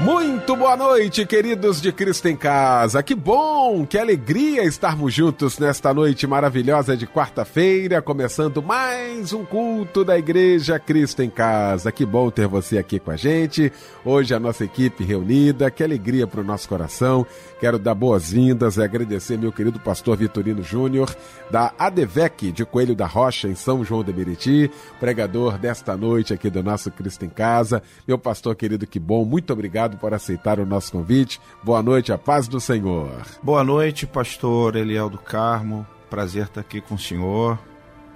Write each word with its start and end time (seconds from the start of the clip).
Muito 0.00 0.54
boa 0.54 0.76
noite, 0.76 1.26
queridos 1.26 1.80
de 1.80 1.90
Cristo 1.90 2.28
em 2.28 2.36
Casa. 2.36 3.02
Que 3.02 3.16
bom, 3.16 3.84
que 3.84 3.98
alegria 3.98 4.62
estarmos 4.62 5.12
juntos 5.12 5.58
nesta 5.58 5.92
noite 5.92 6.24
maravilhosa 6.24 6.96
de 6.96 7.04
quarta-feira, 7.04 8.00
começando 8.00 8.62
mais 8.62 9.32
um 9.32 9.44
culto 9.44 10.04
da 10.04 10.16
Igreja 10.16 10.78
Cristo 10.78 11.20
em 11.20 11.28
Casa. 11.28 11.90
Que 11.90 12.06
bom 12.06 12.30
ter 12.30 12.46
você 12.46 12.78
aqui 12.78 13.00
com 13.00 13.10
a 13.10 13.16
gente. 13.16 13.72
Hoje 14.04 14.32
a 14.32 14.38
nossa 14.38 14.64
equipe 14.64 15.02
reunida, 15.02 15.68
que 15.68 15.82
alegria 15.82 16.28
para 16.28 16.42
o 16.42 16.44
nosso 16.44 16.68
coração. 16.68 17.26
Quero 17.58 17.76
dar 17.76 17.96
boas-vindas 17.96 18.76
e 18.76 18.82
agradecer 18.82 19.36
meu 19.36 19.50
querido 19.50 19.80
pastor 19.80 20.16
Vitorino 20.16 20.62
Júnior, 20.62 21.12
da 21.50 21.74
ADVEC 21.76 22.52
de 22.52 22.64
Coelho 22.64 22.94
da 22.94 23.06
Rocha, 23.06 23.48
em 23.48 23.56
São 23.56 23.84
João 23.84 24.04
de 24.04 24.12
Meriti, 24.12 24.70
pregador 25.00 25.58
desta 25.58 25.96
noite 25.96 26.32
aqui 26.32 26.48
do 26.48 26.62
nosso 26.62 26.88
Cristo 26.92 27.24
em 27.24 27.28
Casa. 27.28 27.82
Meu 28.06 28.16
pastor 28.16 28.54
querido, 28.54 28.86
que 28.86 29.00
bom, 29.00 29.24
muito 29.24 29.52
obrigado 29.52 29.87
por 29.96 30.12
aceitar 30.12 30.60
o 30.60 30.66
nosso 30.66 30.92
convite. 30.92 31.40
Boa 31.62 31.82
noite, 31.82 32.12
a 32.12 32.18
paz 32.18 32.46
do 32.48 32.60
Senhor. 32.60 33.22
Boa 33.42 33.64
noite, 33.64 34.06
pastor 34.06 34.76
Eliel 34.76 35.08
do 35.08 35.18
Carmo. 35.18 35.86
Prazer 36.10 36.44
estar 36.44 36.60
aqui 36.60 36.80
com 36.80 36.94
o 36.94 36.98
senhor. 36.98 37.58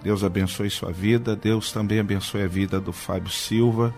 Deus 0.02 0.24
abençoe 0.24 0.68
sua 0.70 0.90
vida. 0.90 1.36
Deus 1.36 1.70
também 1.72 2.00
abençoe 2.00 2.42
a 2.42 2.48
vida 2.48 2.80
do 2.80 2.92
Fábio 2.92 3.30
Silva. 3.30 3.94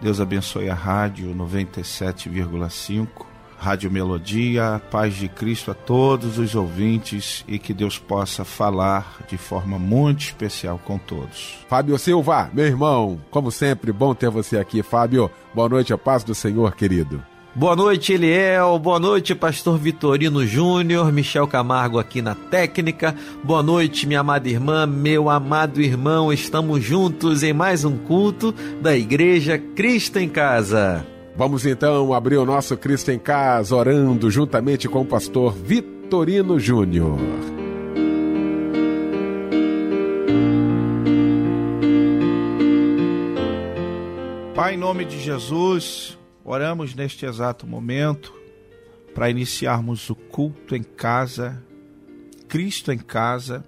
Deus 0.00 0.20
abençoe 0.20 0.68
a 0.68 0.74
rádio 0.74 1.34
97,5 1.34 3.31
Rádio 3.62 3.92
Melodia, 3.92 4.82
paz 4.90 5.14
de 5.14 5.28
Cristo 5.28 5.70
a 5.70 5.74
todos 5.74 6.36
os 6.36 6.56
ouvintes 6.56 7.44
e 7.46 7.60
que 7.60 7.72
Deus 7.72 7.96
possa 7.96 8.44
falar 8.44 9.18
de 9.28 9.38
forma 9.38 9.78
muito 9.78 10.22
especial 10.22 10.80
com 10.84 10.98
todos. 10.98 11.58
Fábio 11.68 11.96
Silva, 11.96 12.50
meu 12.52 12.66
irmão, 12.66 13.20
como 13.30 13.52
sempre, 13.52 13.92
bom 13.92 14.16
ter 14.16 14.30
você 14.30 14.58
aqui, 14.58 14.82
Fábio. 14.82 15.30
Boa 15.54 15.68
noite, 15.68 15.92
a 15.92 15.98
paz 15.98 16.24
do 16.24 16.34
Senhor, 16.34 16.74
querido. 16.74 17.22
Boa 17.54 17.76
noite, 17.76 18.14
Eliel. 18.14 18.80
Boa 18.80 18.98
noite, 18.98 19.32
Pastor 19.32 19.78
Vitorino 19.78 20.44
Júnior, 20.44 21.12
Michel 21.12 21.46
Camargo 21.46 22.00
aqui 22.00 22.20
na 22.20 22.34
técnica. 22.34 23.14
Boa 23.44 23.62
noite, 23.62 24.08
minha 24.08 24.20
amada 24.20 24.48
irmã, 24.48 24.86
meu 24.86 25.30
amado 25.30 25.80
irmão. 25.80 26.32
Estamos 26.32 26.82
juntos 26.82 27.44
em 27.44 27.52
mais 27.52 27.84
um 27.84 27.96
culto 27.96 28.52
da 28.80 28.96
Igreja 28.96 29.56
Cristo 29.56 30.18
em 30.18 30.28
Casa. 30.28 31.06
Vamos 31.34 31.64
então 31.64 32.12
abrir 32.12 32.36
o 32.36 32.44
nosso 32.44 32.76
Cristo 32.76 33.10
em 33.10 33.18
Casa 33.18 33.74
orando 33.74 34.30
juntamente 34.30 34.86
com 34.86 35.00
o 35.00 35.06
pastor 35.06 35.54
Vitorino 35.54 36.60
Júnior. 36.60 37.18
Pai, 44.54 44.74
em 44.74 44.76
nome 44.76 45.06
de 45.06 45.18
Jesus, 45.18 46.18
oramos 46.44 46.94
neste 46.94 47.24
exato 47.24 47.66
momento 47.66 48.34
para 49.14 49.30
iniciarmos 49.30 50.10
o 50.10 50.14
culto 50.14 50.76
em 50.76 50.82
casa, 50.82 51.62
Cristo 52.46 52.92
em 52.92 52.98
casa. 52.98 53.64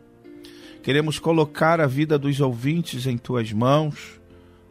Queremos 0.83 1.19
colocar 1.19 1.81
a 1.81 1.87
vida 1.87 2.19
dos 2.19 2.39
ouvintes 2.43 3.07
em 3.07 3.17
tuas 3.17 3.51
mãos, 3.55 4.21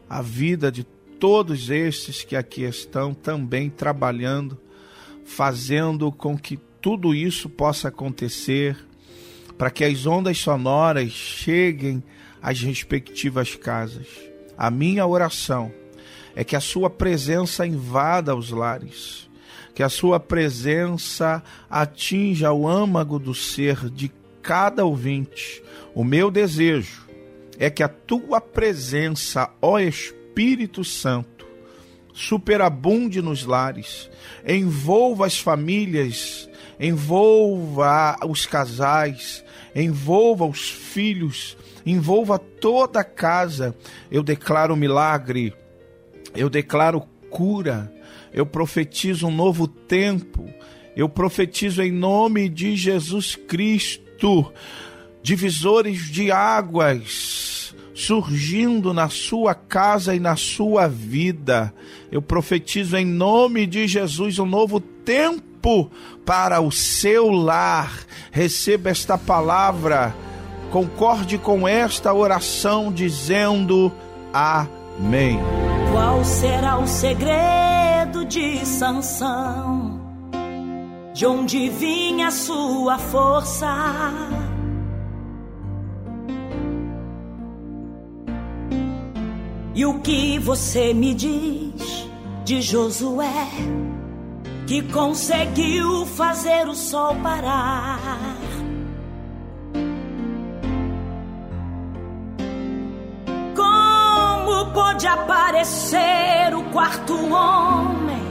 a 0.08 0.22
vida 0.22 0.70
de 0.70 0.84
todos 1.24 1.70
estes 1.70 2.22
que 2.22 2.36
aqui 2.36 2.64
estão 2.64 3.14
também 3.14 3.70
trabalhando, 3.70 4.60
fazendo 5.24 6.12
com 6.12 6.36
que 6.36 6.58
tudo 6.82 7.14
isso 7.14 7.48
possa 7.48 7.88
acontecer, 7.88 8.76
para 9.56 9.70
que 9.70 9.84
as 9.84 10.04
ondas 10.04 10.36
sonoras 10.36 11.10
cheguem 11.12 12.04
às 12.42 12.60
respectivas 12.60 13.54
casas. 13.54 14.06
A 14.54 14.70
minha 14.70 15.06
oração 15.06 15.72
é 16.36 16.44
que 16.44 16.54
a 16.54 16.60
sua 16.60 16.90
presença 16.90 17.66
invada 17.66 18.36
os 18.36 18.50
lares, 18.50 19.26
que 19.74 19.82
a 19.82 19.88
sua 19.88 20.20
presença 20.20 21.42
atinja 21.70 22.52
o 22.52 22.68
âmago 22.68 23.18
do 23.18 23.34
ser 23.34 23.88
de 23.88 24.12
cada 24.42 24.84
ouvinte. 24.84 25.62
O 25.94 26.04
meu 26.04 26.30
desejo 26.30 27.08
é 27.58 27.70
que 27.70 27.82
a 27.82 27.88
tua 27.88 28.42
presença, 28.42 29.48
ó 29.62 29.78
Espírito, 29.80 30.23
Espírito 30.34 30.82
Santo 30.82 31.46
superabunde 32.12 33.22
nos 33.22 33.44
lares, 33.44 34.10
envolva 34.44 35.26
as 35.26 35.38
famílias, 35.38 36.50
envolva 36.78 38.16
os 38.28 38.44
casais, 38.44 39.44
envolva 39.76 40.44
os 40.44 40.68
filhos, 40.68 41.56
envolva 41.86 42.36
toda 42.36 42.98
a 42.98 43.04
casa. 43.04 43.76
Eu 44.10 44.24
declaro 44.24 44.76
milagre, 44.76 45.54
eu 46.34 46.50
declaro 46.50 47.00
cura, 47.30 47.92
eu 48.32 48.44
profetizo 48.44 49.28
um 49.28 49.34
novo 49.34 49.68
tempo, 49.68 50.52
eu 50.96 51.08
profetizo 51.08 51.80
em 51.80 51.92
nome 51.92 52.48
de 52.48 52.74
Jesus 52.74 53.36
Cristo, 53.36 54.52
divisores 55.22 56.10
de 56.10 56.32
águas 56.32 57.53
surgindo 57.94 58.92
na 58.92 59.08
sua 59.08 59.54
casa 59.54 60.14
e 60.14 60.20
na 60.20 60.34
sua 60.36 60.88
vida. 60.88 61.72
Eu 62.10 62.20
profetizo 62.20 62.96
em 62.96 63.06
nome 63.06 63.66
de 63.66 63.86
Jesus 63.86 64.38
um 64.38 64.46
novo 64.46 64.80
tempo 64.80 65.90
para 66.26 66.60
o 66.60 66.72
seu 66.72 67.30
lar. 67.30 67.92
Receba 68.32 68.90
esta 68.90 69.16
palavra, 69.16 70.14
concorde 70.70 71.38
com 71.38 71.66
esta 71.68 72.12
oração, 72.12 72.92
dizendo 72.92 73.92
Amém. 74.32 75.38
Qual 75.92 76.24
será 76.24 76.78
o 76.78 76.88
segredo 76.88 78.24
de 78.24 78.66
Sansão? 78.66 80.02
De 81.14 81.24
onde 81.24 81.68
vinha 81.68 82.26
a 82.26 82.32
sua 82.32 82.98
força? 82.98 83.68
E 89.76 89.84
o 89.84 89.98
que 89.98 90.38
você 90.38 90.94
me 90.94 91.12
diz 91.12 92.08
de 92.44 92.62
Josué, 92.62 93.48
que 94.68 94.80
conseguiu 94.82 96.06
fazer 96.06 96.68
o 96.68 96.76
sol 96.76 97.16
parar? 97.16 97.98
Como 103.56 104.72
pode 104.72 105.08
aparecer 105.08 106.54
o 106.54 106.62
quarto 106.70 107.14
homem, 107.32 108.22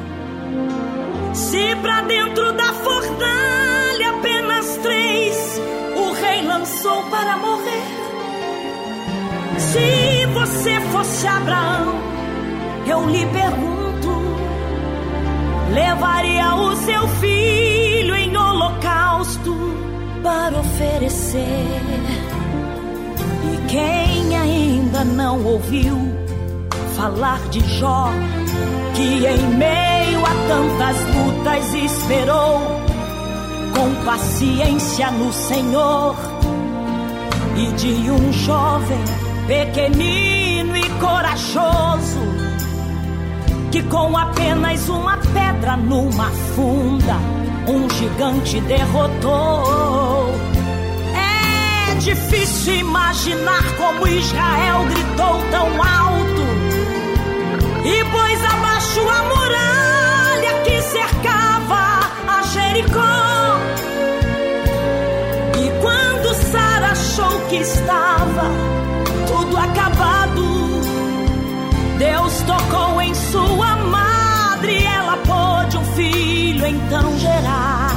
se 1.34 1.76
pra 1.82 2.04
dentro 2.04 2.54
da 2.54 2.72
fornalha 2.72 4.12
apenas 4.18 4.78
três 4.78 5.60
o 5.98 6.14
rei 6.14 6.42
lançou 6.44 7.04
para 7.10 7.36
morrer? 7.36 7.93
Se 9.58 10.26
você 10.34 10.80
fosse 10.92 11.28
Abraão, 11.28 11.94
eu 12.88 13.10
lhe 13.10 13.26
pergunto: 13.28 14.10
levaria 15.74 16.56
o 16.56 16.76
seu 16.78 17.08
filho 17.20 18.16
em 18.16 18.36
holocausto 18.36 19.56
para 20.22 20.60
oferecer? 20.60 21.82
E 23.46 23.68
quem 23.68 24.38
ainda 24.38 25.04
não 25.04 25.44
ouviu 25.44 25.98
falar 26.96 27.40
de 27.50 27.60
Jó, 27.80 28.10
que 28.96 29.26
em 29.26 29.48
meio 29.58 30.26
a 30.26 30.34
tantas 30.48 30.98
lutas 31.16 31.74
esperou 31.74 32.62
com 33.76 34.06
paciência 34.06 35.12
no 35.12 35.32
Senhor? 35.32 36.16
E 37.56 37.72
de 37.74 38.10
um 38.10 38.34
jovem 38.34 39.23
pequenino 39.48 40.76
e 40.78 40.90
corajoso, 41.00 42.20
que 43.72 43.84
com 43.84 44.18
apenas 44.18 44.88
uma 44.90 45.18
pedra 45.18 45.76
numa 45.78 46.30
funda, 46.56 47.18
um 47.68 47.90
gigante 47.90 48.60
derrotou. 48.62 50.32
É 51.16 51.96
difícil 51.96 52.76
imaginar 52.76 53.64
como 53.78 54.08
Israel 54.08 54.86
gritou 54.86 55.40
tão 55.52 55.84
alto 55.84 56.44
e 57.86 58.04
pôs 58.06 58.46
abaixo 58.46 59.02
a 59.10 59.24
muralha 59.24 60.62
que 60.64 60.82
cercava 60.82 62.00
a 62.28 62.42
Jericó. 62.44 63.33
Deus 72.04 72.42
tocou 72.42 73.02
em 73.02 73.16
sua 73.16 73.78
madre, 73.78 74.84
ela 74.84 75.16
pôde 75.16 75.78
um 75.78 75.86
filho 75.96 76.68
então 76.68 77.18
gerar. 77.18 77.96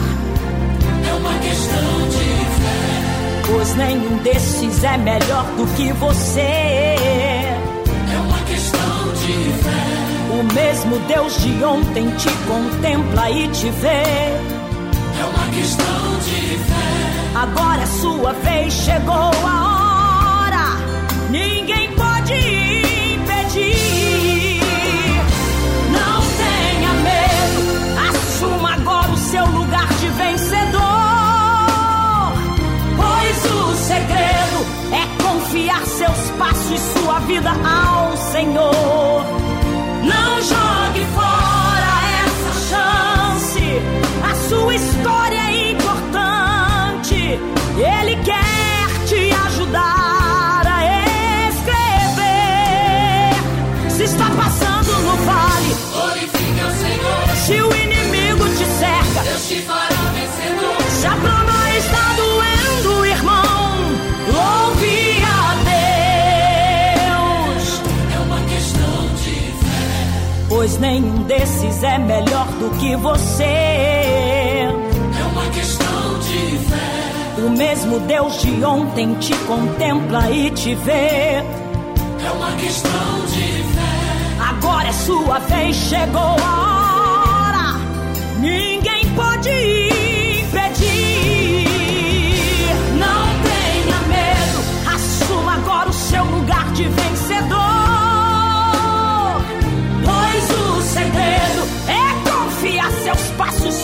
É 1.09 1.13
uma 1.13 1.37
questão 1.41 2.09
de 2.11 2.45
fé. 2.55 3.43
Pois 3.49 3.75
nenhum 3.75 4.17
desses 4.19 4.85
é 4.85 4.97
melhor 4.97 5.45
do 5.57 5.67
que 5.75 5.93
você. 5.95 6.41
É 6.41 8.21
uma 8.25 8.39
questão 8.45 9.13
de 9.13 9.53
fé. 9.65 10.39
O 10.39 10.55
mesmo 10.55 11.01
Deus 11.09 11.43
de 11.43 11.65
ontem 11.65 12.09
te 12.13 12.31
contempla 12.47 13.29
e 13.29 13.49
te 13.49 13.71
vê. 13.71 13.89
É 13.89 15.25
uma 15.35 15.53
questão 15.53 16.19
de 16.25 16.59
fé. 16.59 17.35
Agora 17.35 17.83
é 17.83 17.87
sua 17.87 18.33
vez, 18.35 18.73
chegou 18.73 19.33
a 19.45 20.45
hora. 20.45 20.77
Ninguém 21.29 21.91
pode 21.97 22.06
seus 35.97 36.31
passos 36.39 36.71
e 36.73 36.99
sua 36.99 37.19
vida 37.21 37.51
ao 37.51 38.17
Senhor. 38.17 39.25
Não 40.05 40.43
jogue 40.43 41.05
fora 41.15 41.93
essa 42.23 42.53
chance. 42.69 43.65
A 44.23 44.35
sua 44.49 44.75
história 44.75 45.39
é 45.39 45.71
importante. 45.71 47.41
Ele 47.79 48.17
quer 48.23 48.46
Nenhum 70.81 71.23
desses 71.23 71.83
é 71.83 71.99
melhor 71.99 72.47
do 72.59 72.71
que 72.79 72.95
você. 72.97 73.45
É 73.45 75.25
uma 75.33 75.47
questão 75.51 76.19
de 76.19 76.59
fé. 76.59 77.43
O 77.47 77.51
mesmo 77.51 78.01
Deus 78.01 78.41
de 78.43 78.63
ontem 78.63 79.15
te 79.15 79.35
contempla 79.47 80.31
e 80.31 80.51
te 80.51 80.75
vê. 80.75 80.93
É 80.93 82.31
uma 82.35 82.53
questão 82.53 83.21
de 83.27 83.63
fé. 83.63 84.47
Agora 84.49 84.89
é 84.89 84.93
sua 84.93 85.39
vez, 85.39 85.77
chegou 85.77 86.37
a 86.45 86.61
hora. 87.41 87.79
Ninguém 88.39 89.07
pode 89.15 89.49
impedir. 90.41 90.87
Não 92.99 93.27
tenha 93.43 93.99
medo, 94.09 94.95
assuma 94.95 95.55
agora 95.55 95.89
o 95.89 95.95
seu 95.95 96.25
lugar 96.25 96.71
de 96.73 96.85
vencedor. 96.85 97.26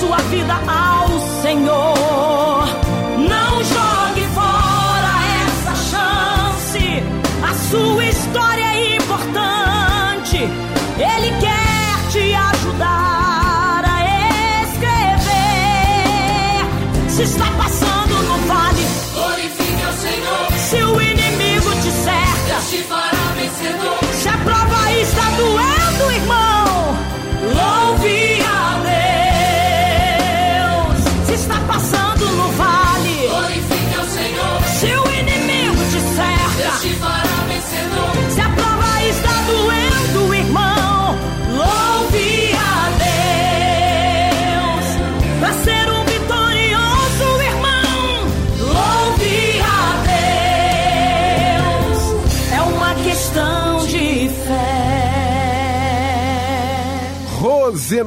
Sua 0.03 0.17
vida 0.33 0.55
ao 0.67 1.09
Senhor. 1.43 2.67
Não 3.19 3.63
jogue 3.63 4.27
fora 4.35 5.13
essa 5.47 5.75
chance. 5.91 7.03
A 7.49 7.55
sua 7.71 8.05
história 8.07 8.65
é 8.65 8.97
importante. 8.97 10.39
Ele 10.99 11.31
quer 11.39 12.11
te 12.11 12.35
ajudar 12.35 13.85
a 13.87 14.03
escrever. 14.65 15.47
Se 17.09 17.23
está 17.23 17.47
passando 17.53 18.15
no 18.25 18.39
vale, 18.49 18.85
Glorifique 19.15 19.85
ao 19.85 19.93
Senhor. 19.93 20.53
se 20.59 20.83
o 20.83 21.01
inimigo 21.01 21.71
te 21.81 21.91
cerca, 21.93 22.61
te 22.69 22.79
fará 22.89 23.35
vencedor. 23.37 24.02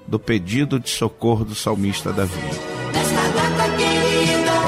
do 0.07 0.19
pedido 0.19 0.79
de 0.79 0.91
socorro 0.91 1.45
do 1.45 1.55
salmista 1.55 2.13
Davi. 2.13 2.41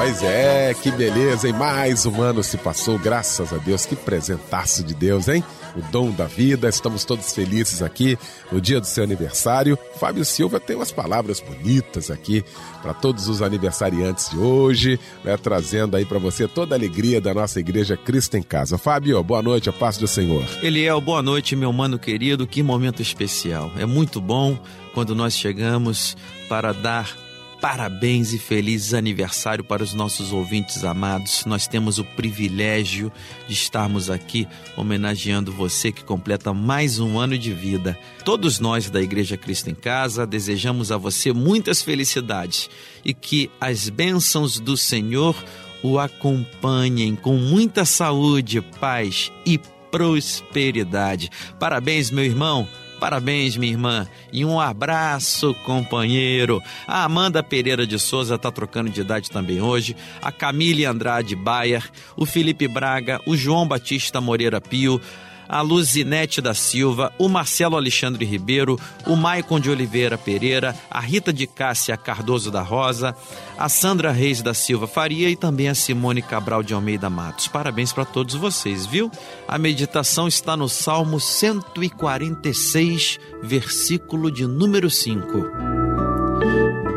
Pois 0.07 0.23
é, 0.23 0.73
que 0.73 0.89
beleza, 0.89 1.47
hein? 1.47 1.53
Mais 1.53 2.05
um 2.05 2.21
ano 2.21 2.41
se 2.41 2.55
passou, 2.55 2.97
graças 2.97 3.51
a 3.51 3.57
Deus. 3.57 3.85
Que 3.85 3.93
presentaço 3.93 4.81
de 4.81 4.93
Deus, 4.93 5.27
hein? 5.27 5.43
O 5.75 5.81
dom 5.91 6.11
da 6.11 6.23
vida, 6.23 6.69
estamos 6.69 7.03
todos 7.03 7.33
felizes 7.33 7.81
aqui 7.81 8.17
no 8.49 8.61
dia 8.61 8.79
do 8.79 8.87
seu 8.87 9.03
aniversário. 9.03 9.77
Fábio 9.99 10.23
Silva 10.23 10.61
tem 10.61 10.77
umas 10.77 10.93
palavras 10.93 11.41
bonitas 11.41 12.09
aqui 12.09 12.41
para 12.81 12.93
todos 12.93 13.27
os 13.27 13.41
aniversariantes 13.41 14.29
de 14.29 14.37
hoje, 14.37 14.97
né? 15.25 15.35
Trazendo 15.35 15.97
aí 15.97 16.05
para 16.05 16.19
você 16.19 16.47
toda 16.47 16.73
a 16.73 16.77
alegria 16.77 17.19
da 17.19 17.33
nossa 17.33 17.59
igreja 17.59 17.97
Cristo 17.97 18.37
em 18.37 18.41
Casa. 18.41 18.77
Fábio, 18.77 19.21
boa 19.21 19.41
noite, 19.41 19.69
a 19.69 19.73
paz 19.73 19.97
do 19.97 20.07
Senhor. 20.07 20.45
Eliel, 20.63 21.01
boa 21.01 21.21
noite, 21.21 21.53
meu 21.53 21.73
mano 21.73 21.99
querido. 21.99 22.47
Que 22.47 22.63
momento 22.63 23.01
especial. 23.01 23.73
É 23.77 23.85
muito 23.85 24.21
bom 24.21 24.57
quando 24.97 25.13
nós 25.13 25.37
chegamos 25.37 26.17
para 26.49 26.73
dar 26.73 27.15
parabéns 27.61 28.33
e 28.33 28.39
feliz 28.39 28.95
aniversário 28.95 29.63
para 29.63 29.83
os 29.83 29.93
nossos 29.93 30.33
ouvintes 30.33 30.83
amados. 30.83 31.45
Nós 31.45 31.67
temos 31.67 31.99
o 31.99 32.03
privilégio 32.03 33.11
de 33.47 33.53
estarmos 33.53 34.09
aqui 34.09 34.47
homenageando 34.75 35.51
você 35.51 35.91
que 35.91 36.03
completa 36.03 36.51
mais 36.51 36.97
um 36.97 37.19
ano 37.19 37.37
de 37.37 37.53
vida. 37.53 37.95
Todos 38.25 38.59
nós 38.59 38.89
da 38.89 38.99
Igreja 38.99 39.37
Cristo 39.37 39.69
em 39.69 39.75
Casa 39.75 40.25
desejamos 40.25 40.91
a 40.91 40.97
você 40.97 41.31
muitas 41.31 41.83
felicidades 41.83 42.67
e 43.05 43.13
que 43.13 43.51
as 43.61 43.89
bênçãos 43.89 44.59
do 44.59 44.75
Senhor 44.75 45.35
o 45.83 45.99
acompanhem 45.99 47.15
com 47.15 47.37
muita 47.37 47.85
saúde, 47.85 48.61
paz 48.61 49.31
e 49.45 49.59
prosperidade. 49.91 51.29
Parabéns, 51.59 52.09
meu 52.09 52.25
irmão. 52.25 52.67
Parabéns, 52.99 53.55
minha 53.55 53.71
irmã. 53.71 54.07
E 54.33 54.43
um 54.43 54.59
abraço, 54.59 55.53
companheiro. 55.65 56.61
A 56.87 57.03
Amanda 57.03 57.43
Pereira 57.43 57.85
de 57.85 57.99
Souza 57.99 58.35
está 58.35 58.51
trocando 58.51 58.89
de 58.89 59.01
idade 59.01 59.29
também 59.29 59.61
hoje. 59.61 59.95
A 60.21 60.31
Camille 60.31 60.85
Andrade 60.85 61.35
Bayer, 61.35 61.83
o 62.15 62.25
Felipe 62.25 62.67
Braga, 62.67 63.21
o 63.25 63.37
João 63.37 63.67
Batista 63.67 64.19
Moreira 64.19 64.59
Pio, 64.59 64.99
a 65.47 65.61
Luzinete 65.61 66.41
da 66.41 66.53
Silva, 66.53 67.13
o 67.17 67.29
Marcelo 67.29 67.75
Alexandre 67.75 68.25
Ribeiro, 68.25 68.79
o 69.05 69.15
Maicon 69.15 69.59
de 69.59 69.69
Oliveira 69.69 70.17
Pereira, 70.17 70.75
a 70.89 70.99
Rita 70.99 71.31
de 71.31 71.47
Cássia 71.47 71.95
Cardoso 71.97 72.51
da 72.51 72.61
Rosa, 72.61 73.15
a 73.57 73.69
Sandra 73.69 74.11
Reis 74.11 74.41
da 74.41 74.53
Silva 74.53 74.87
Faria 74.87 75.29
e 75.29 75.35
também 75.35 75.69
a 75.69 75.75
Simone 75.75 76.21
Cabral 76.21 76.63
de 76.63 76.73
Almeida 76.73 77.09
Matos. 77.09 77.47
Parabéns 77.47 77.93
para 77.93 78.05
todos 78.05 78.35
vocês, 78.35 78.85
viu? 78.85 79.11
A 79.47 79.57
meditação 79.57 80.27
está 80.27 80.57
no 80.57 80.69
Salmo 80.69 81.19
146, 81.19 83.19
versículo 83.41 84.31
de 84.31 84.45
número 84.45 84.89
5. 84.89 85.27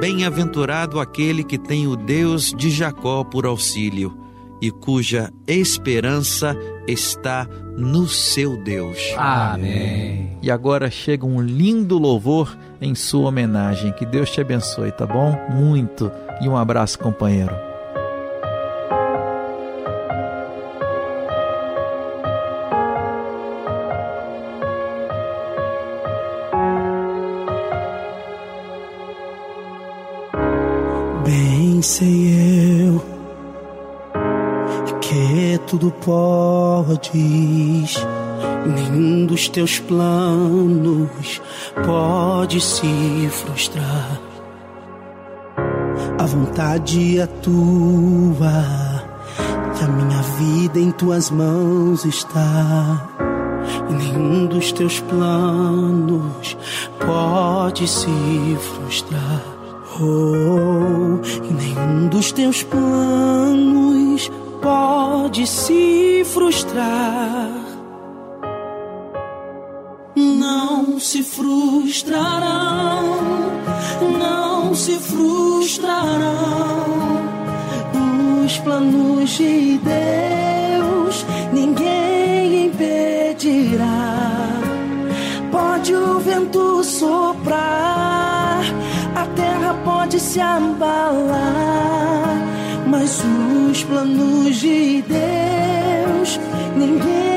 Bem-aventurado 0.01 0.99
aquele 0.99 1.45
que 1.45 1.59
tem 1.59 1.87
o 1.87 1.95
Deus 1.95 2.55
de 2.57 2.71
Jacó 2.71 3.23
por 3.23 3.45
auxílio 3.45 4.19
e 4.61 4.71
cuja 4.71 5.33
esperança 5.47 6.57
está 6.87 7.49
no 7.81 8.07
seu 8.07 8.57
Deus. 8.57 9.15
Amém. 9.17 10.31
E 10.43 10.51
agora 10.51 10.91
chega 10.91 11.25
um 11.25 11.41
lindo 11.41 11.99
louvor 11.99 12.57
em 12.81 12.95
sua 12.95 13.29
homenagem. 13.29 13.93
Que 13.93 14.05
Deus 14.05 14.31
te 14.31 14.41
abençoe, 14.41 14.93
tá 14.93 15.07
bom? 15.07 15.37
Muito. 15.51 16.13
E 16.41 16.49
um 16.49 16.57
abraço, 16.57 16.99
companheiro. 16.99 17.55
Bem 31.25 31.83
sei 31.83 32.50
tudo 35.67 35.91
podes, 35.91 37.97
nenhum 38.67 39.27
dos 39.27 39.49
teus 39.49 39.79
planos 39.79 41.41
pode 41.85 42.61
se 42.61 43.29
frustrar. 43.31 44.21
A 46.19 46.27
vontade 46.27 47.19
é 47.19 47.27
tua, 47.27 49.05
e 49.81 49.85
a 49.85 49.89
minha 49.89 50.23
vida 50.23 50.79
em 50.79 50.91
tuas 50.93 51.31
mãos 51.31 52.05
está. 52.05 53.09
E 53.89 53.93
nenhum 53.93 54.47
dos 54.47 54.73
teus 54.73 55.01
planos 55.01 56.57
pode 56.99 57.89
se 57.89 58.09
frustrar. 58.59 59.43
Oh, 60.01 61.21
e 61.45 61.53
nenhum 61.53 62.09
dos 62.09 62.33
teus 62.33 62.63
planos 62.63 64.31
pode 64.61 65.47
se 65.47 66.23
frustrar. 66.25 67.51
Não 70.15 70.99
se 70.99 71.23
frustrarão, 71.23 73.05
não 74.19 74.75
se 74.75 74.97
frustrarão. 74.99 76.41
Os 78.45 78.59
planos 78.59 79.31
de 79.31 79.79
Deus 79.79 81.25
ninguém 81.53 82.67
impedirá. 82.67 84.41
Pode 85.51 85.95
o 85.95 86.19
vento 86.19 86.83
soprar, 86.85 88.63
a 89.15 89.27
terra 89.35 89.75
pode 89.85 90.19
se 90.21 90.41
abalar, 90.41 91.31
mas 92.91 93.23
os 93.71 93.85
planos 93.85 94.57
de 94.57 95.03
Deus 95.03 96.41
ninguém 96.77 97.30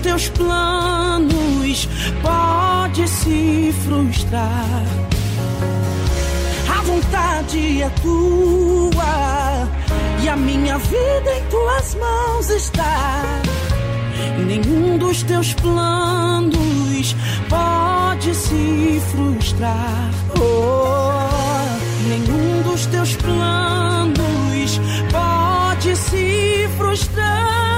teus 0.00 0.28
planos 0.30 1.88
pode 2.22 3.06
se 3.08 3.74
frustrar. 3.84 4.84
A 6.68 6.82
vontade 6.82 7.82
é 7.82 7.90
tua 8.02 9.68
e 10.22 10.28
a 10.28 10.36
minha 10.36 10.78
vida 10.78 11.36
em 11.36 11.44
tuas 11.50 11.94
mãos 11.94 12.50
está. 12.50 13.42
E 14.38 14.42
nenhum 14.42 14.98
dos 14.98 15.22
teus 15.22 15.52
planos 15.54 17.14
pode 17.48 18.34
se 18.34 19.00
frustrar. 19.12 20.10
Oh, 20.40 22.08
nenhum 22.08 22.62
dos 22.62 22.86
teus 22.86 23.16
planos 23.16 24.80
pode 25.12 25.96
se 25.96 26.68
frustrar. 26.76 27.69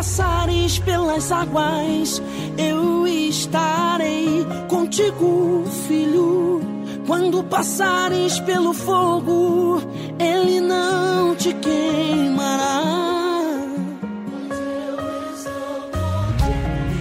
Passares 0.00 0.78
pelas 0.78 1.30
águas, 1.30 2.22
eu 2.56 3.06
estarei 3.06 4.46
contigo, 4.66 5.62
filho. 5.86 6.62
Quando 7.06 7.44
passares 7.44 8.40
pelo 8.40 8.72
fogo, 8.72 9.82
ele 10.18 10.58
não 10.62 11.36
te 11.36 11.52
queimará. 11.52 12.82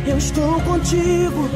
Eu 0.05 0.17
estou 0.17 0.59
contigo. 0.59 1.49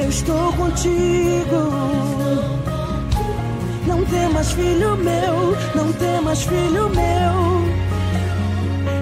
Eu 0.00 0.08
estou 0.08 0.52
contigo. 0.54 1.60
Não 3.86 4.02
temas, 4.06 4.52
filho 4.52 4.96
meu, 4.96 5.54
não 5.74 5.92
temas, 5.92 6.42
filho 6.44 6.88
meu. 6.88 7.61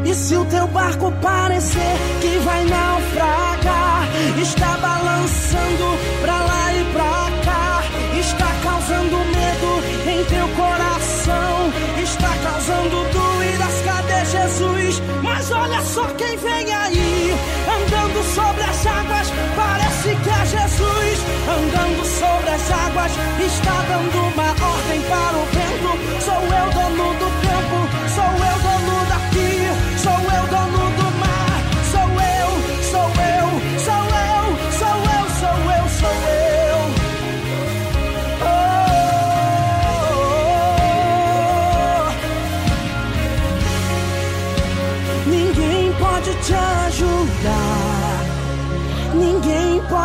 E 0.04 0.14
se 0.14 0.34
o 0.34 0.44
teu 0.46 0.66
barco 0.68 1.12
parecer 1.22 1.96
que 2.20 2.38
vai 2.44 2.64
naufragar, 2.64 4.08
está 4.40 4.76
balançando 4.78 5.98
pra 6.22 6.42
lá 6.42 6.74
e 6.74 6.84
pra 6.92 7.30
cá, 7.44 7.82
está 8.18 8.46
causando 8.64 9.16
medo 9.36 9.82
em 10.10 10.24
teu 10.24 10.48
coração, 10.56 11.72
está 12.02 12.28
causando 12.42 13.04
dúvidas, 13.12 13.82
cadê 13.84 14.24
Jesus? 14.24 15.02
Mas 15.22 15.50
olha 15.52 15.80
só 15.82 16.04
quem 16.16 16.36
vem 16.38 16.74
aí, 16.74 17.34
andando 17.68 18.24
sobre 18.34 18.64
as 18.64 18.86
águas, 18.86 19.32
parece 19.54 20.16
que 20.16 20.30
é 20.30 20.46
Jesus, 20.46 21.18
andando 21.46 22.04
sobre 22.04 22.50
as 22.50 22.70
águas, 22.70 23.12
está 23.46 23.82
dando 23.88 24.18
uma 24.32 24.48
ordem 24.48 25.00
para 25.02 25.36
o 25.36 25.44
vento. 25.46 26.24
Sou 26.24 26.42
eu 26.42 26.70
dono 26.72 27.14
do 27.18 27.39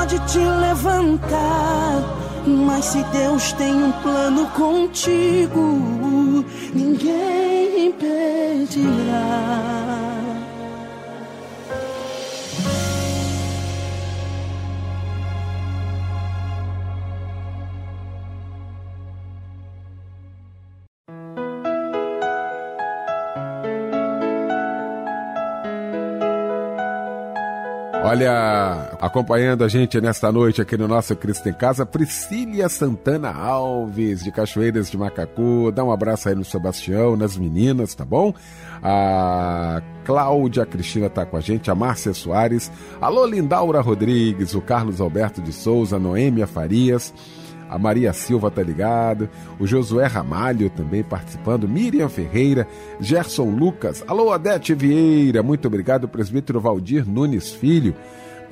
pode 0.06 0.20
te 0.32 0.38
levantar. 0.38 2.04
Mas 2.46 2.86
se 2.86 3.04
Deus 3.06 3.52
tem 3.54 3.74
um 3.74 3.92
plano 3.92 4.46
contigo, 4.52 6.46
ninguém 6.74 7.88
impedirá. 7.88 9.56
Olha, 28.04 28.85
acompanhando 29.06 29.64
a 29.64 29.68
gente 29.68 30.02
nesta 30.02 30.32
noite 30.32 30.64
aqui 30.64 30.76
no 30.76 30.88
nosso 30.88 31.16
Cristo 31.16 31.48
em 31.48 31.54
Casa, 31.54 31.86
Priscília 31.86 32.68
Santana 32.68 33.32
Alves, 33.32 34.24
de 34.24 34.32
Cachoeiras 34.32 34.90
de 34.90 34.98
Macacu. 34.98 35.72
Dá 35.72 35.84
um 35.84 35.92
abraço 35.92 36.28
aí 36.28 36.34
no 36.34 36.44
Sebastião, 36.44 37.16
nas 37.16 37.38
meninas, 37.38 37.94
tá 37.94 38.04
bom? 38.04 38.34
A 38.82 39.80
Cláudia 40.04 40.66
Cristina 40.66 41.08
tá 41.08 41.24
com 41.24 41.38
a 41.38 41.40
gente, 41.40 41.70
a 41.70 41.76
Márcia 41.76 42.16
Soares, 42.16 42.72
alô 43.00 43.28
Lindaura 43.28 43.80
Rodrigues, 43.80 44.56
o 44.56 44.62
Carlos 44.62 45.00
Alberto 45.00 45.40
de 45.40 45.54
Souza, 45.54 46.00
Noêmia 46.00 46.48
Farias. 46.48 47.14
A 47.68 47.80
Maria 47.80 48.14
Silva 48.14 48.52
tá 48.52 48.62
ligado, 48.62 49.28
o 49.60 49.66
Josué 49.66 50.06
Ramalho 50.06 50.70
também 50.70 51.04
participando, 51.04 51.68
Miriam 51.68 52.08
Ferreira, 52.08 52.68
Gerson 53.00 53.50
Lucas, 53.50 54.04
alô 54.08 54.32
Adete 54.32 54.76
Vieira, 54.76 55.42
muito 55.42 55.68
obrigado, 55.68 56.08
presbítero 56.08 56.62
Valdir 56.62 57.10
Nunes 57.10 57.52
Filho, 57.52 57.96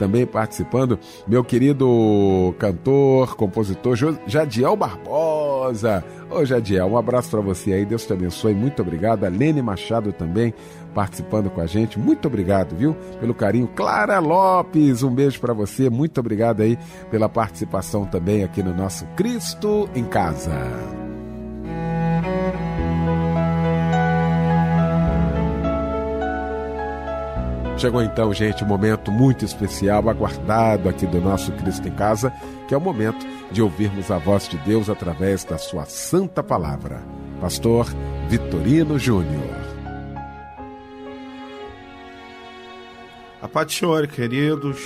também 0.04 0.26
participando, 0.26 1.00
meu 1.26 1.46
querido 1.46 2.54
cantor, 2.60 3.38
compositor 3.38 3.96
Jadiel 4.28 4.76
Barbosa. 4.76 6.04
Ô 6.30 6.44
Jadiel, 6.44 6.88
um 6.88 6.98
abraço 6.98 7.30
para 7.30 7.40
você 7.40 7.72
aí, 7.72 7.86
Deus 7.86 8.06
te 8.06 8.12
abençoe, 8.12 8.54
muito 8.54 8.82
obrigado. 8.82 9.24
A 9.24 9.30
Lene 9.30 9.62
Machado 9.62 10.12
também 10.12 10.54
participando 10.94 11.50
com 11.50 11.62
a 11.62 11.66
gente, 11.66 11.98
muito 11.98 12.28
obrigado, 12.28 12.76
viu, 12.76 12.94
pelo 13.22 13.34
carinho. 13.34 13.66
Clara 13.66 14.20
Lopes, 14.20 15.04
um 15.04 15.16
beijo 15.16 15.40
para 15.40 15.54
você, 15.54 15.90
muito 15.90 16.20
obrigado 16.20 16.60
aí 16.60 16.78
pela 17.10 17.30
participação 17.30 18.06
também 18.06 18.44
aqui 18.44 18.62
no 18.62 18.76
nosso 18.76 19.06
Cristo 19.16 19.90
em 19.96 20.04
Casa. 20.04 21.03
Chegou 27.78 28.02
então, 28.02 28.34
gente, 28.34 28.64
um 28.64 28.68
momento 28.68 29.12
muito 29.12 29.44
especial, 29.44 30.08
aguardado 30.08 30.88
aqui 30.88 31.06
do 31.06 31.20
nosso 31.20 31.52
Cristo 31.54 31.88
em 31.88 31.92
Casa, 31.92 32.32
que 32.68 32.74
é 32.74 32.78
o 32.78 32.82
momento 32.82 33.26
de 33.52 33.62
ouvirmos 33.62 34.10
a 34.10 34.18
voz 34.18 34.48
de 34.48 34.58
Deus 34.60 34.90
através 34.90 35.44
da 35.44 35.58
sua 35.58 35.86
santa 35.86 36.42
palavra. 36.42 37.02
Pastor 37.42 37.88
Vitorino 38.30 38.98
Júnior. 38.98 39.64
A 43.42 43.48
paz 43.50 43.78
queridos. 44.16 44.80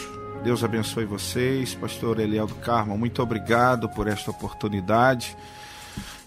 Deus 0.44 0.63
abençoe 0.63 1.06
vocês. 1.06 1.75
Pastor 1.75 2.20
Eliel 2.20 2.48
do 2.48 2.56
Carmo, 2.56 2.98
muito 2.98 3.22
obrigado 3.22 3.88
por 3.89 4.08
esta 4.08 4.32
oportunidade. 4.32 5.38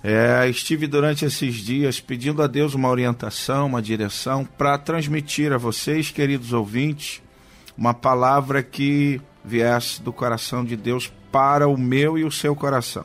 É, 0.02 0.48
estive 0.48 0.86
durante 0.86 1.26
esses 1.26 1.56
dias 1.56 2.00
pedindo 2.00 2.42
a 2.42 2.46
Deus 2.46 2.72
uma 2.74 2.88
orientação, 2.88 3.66
uma 3.66 3.82
direção 3.82 4.46
para 4.46 4.78
transmitir 4.78 5.52
a 5.52 5.58
vocês, 5.58 6.10
queridos 6.10 6.54
ouvintes, 6.54 7.20
uma 7.76 7.92
palavra 7.92 8.62
que 8.62 9.20
viesse 9.44 10.00
do 10.02 10.10
coração 10.10 10.64
de 10.64 10.74
Deus 10.74 11.12
para 11.30 11.68
o 11.68 11.76
meu 11.76 12.16
e 12.16 12.24
o 12.24 12.30
seu 12.30 12.56
coração. 12.56 13.04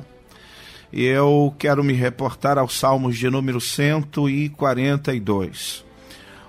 E 0.91 1.03
eu 1.03 1.55
quero 1.59 1.83
me 1.83 1.91
reportar 1.91 2.57
aos 2.57 2.79
Salmos 2.79 3.17
de 3.17 3.29
número 3.29 3.59
142. 3.59 5.83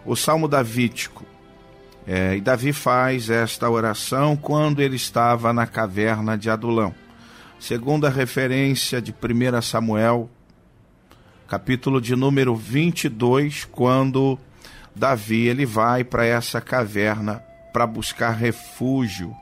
O 0.05 0.15
Salmo 0.15 0.47
Davídico. 0.47 1.27
É, 2.07 2.37
e 2.37 2.41
Davi 2.41 2.73
faz 2.73 3.29
esta 3.29 3.69
oração 3.69 4.37
quando 4.37 4.81
ele 4.81 4.95
estava 4.95 5.53
na 5.53 5.67
caverna 5.67 6.39
de 6.39 6.49
Adulão. 6.49 6.95
Segundo 7.59 8.07
a 8.07 8.11
referência 8.11 9.03
de 9.03 9.13
1 9.13 9.61
Samuel 9.61 10.31
capítulo 11.47 12.01
de 12.01 12.17
número 12.17 12.57
22, 12.57 13.65
quando 13.67 14.39
Davi 14.95 15.47
ele 15.47 15.65
vai 15.65 16.03
para 16.03 16.25
essa 16.25 16.61
caverna 16.61 17.43
para 17.73 17.87
buscar 17.87 18.33
refúgio. 18.33 19.35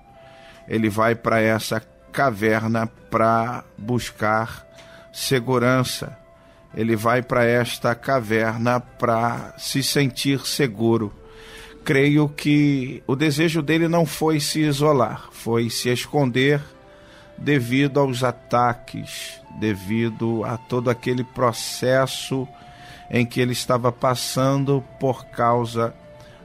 Ele 0.69 0.91
vai 0.91 1.15
para 1.15 1.41
essa 1.41 1.81
caverna 2.13 2.87
para 3.11 3.65
buscar 3.79 4.67
segurança. 5.13 6.19
Ele 6.75 6.95
vai 6.95 7.23
para 7.23 7.45
esta 7.45 7.95
caverna 7.95 8.81
para 8.81 9.55
se 9.57 9.83
sentir 9.83 10.41
seguro. 10.47 11.13
Creio 11.85 12.29
que 12.29 13.03
o 13.07 13.15
desejo 13.15 13.63
dele 13.63 13.89
não 13.89 14.05
foi 14.05 14.41
se 14.41 14.61
isolar, 14.61 15.29
foi 15.31 15.71
se 15.71 15.89
esconder 15.91 16.61
devido 17.39 18.01
aos 18.01 18.25
ataques 18.25 19.44
devido 19.59 20.45
a 20.45 20.57
todo 20.57 20.91
aquele 20.91 21.25
processo 21.25 22.47
em 23.11 23.25
que 23.25 23.41
ele 23.41 23.53
estava 23.53 23.93
passando 23.93 24.83
por 24.99 25.27
causa 25.27 25.95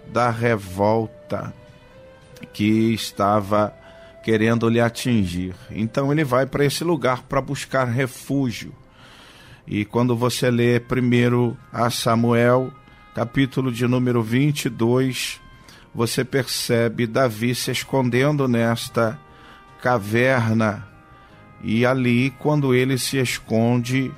da 0.07 0.29
revolta 0.29 1.53
que 2.53 2.93
estava 2.93 3.73
querendo 4.23 4.69
lhe 4.69 4.79
atingir. 4.79 5.55
Então 5.71 6.11
ele 6.11 6.23
vai 6.23 6.45
para 6.45 6.65
esse 6.65 6.83
lugar 6.83 7.23
para 7.23 7.41
buscar 7.41 7.85
refúgio. 7.85 8.73
E 9.65 9.85
quando 9.85 10.15
você 10.15 10.49
lê 10.49 10.79
primeiro 10.79 11.57
a 11.71 11.89
Samuel, 11.89 12.71
capítulo 13.13 13.71
de 13.71 13.87
número 13.87 14.23
22, 14.23 15.39
você 15.93 16.23
percebe 16.23 17.05
Davi 17.05 17.53
se 17.53 17.71
escondendo 17.71 18.47
nesta 18.47 19.19
caverna 19.81 20.88
e 21.61 21.85
ali, 21.85 22.31
quando 22.39 22.73
ele 22.73 22.97
se 22.97 23.17
esconde, 23.17 24.11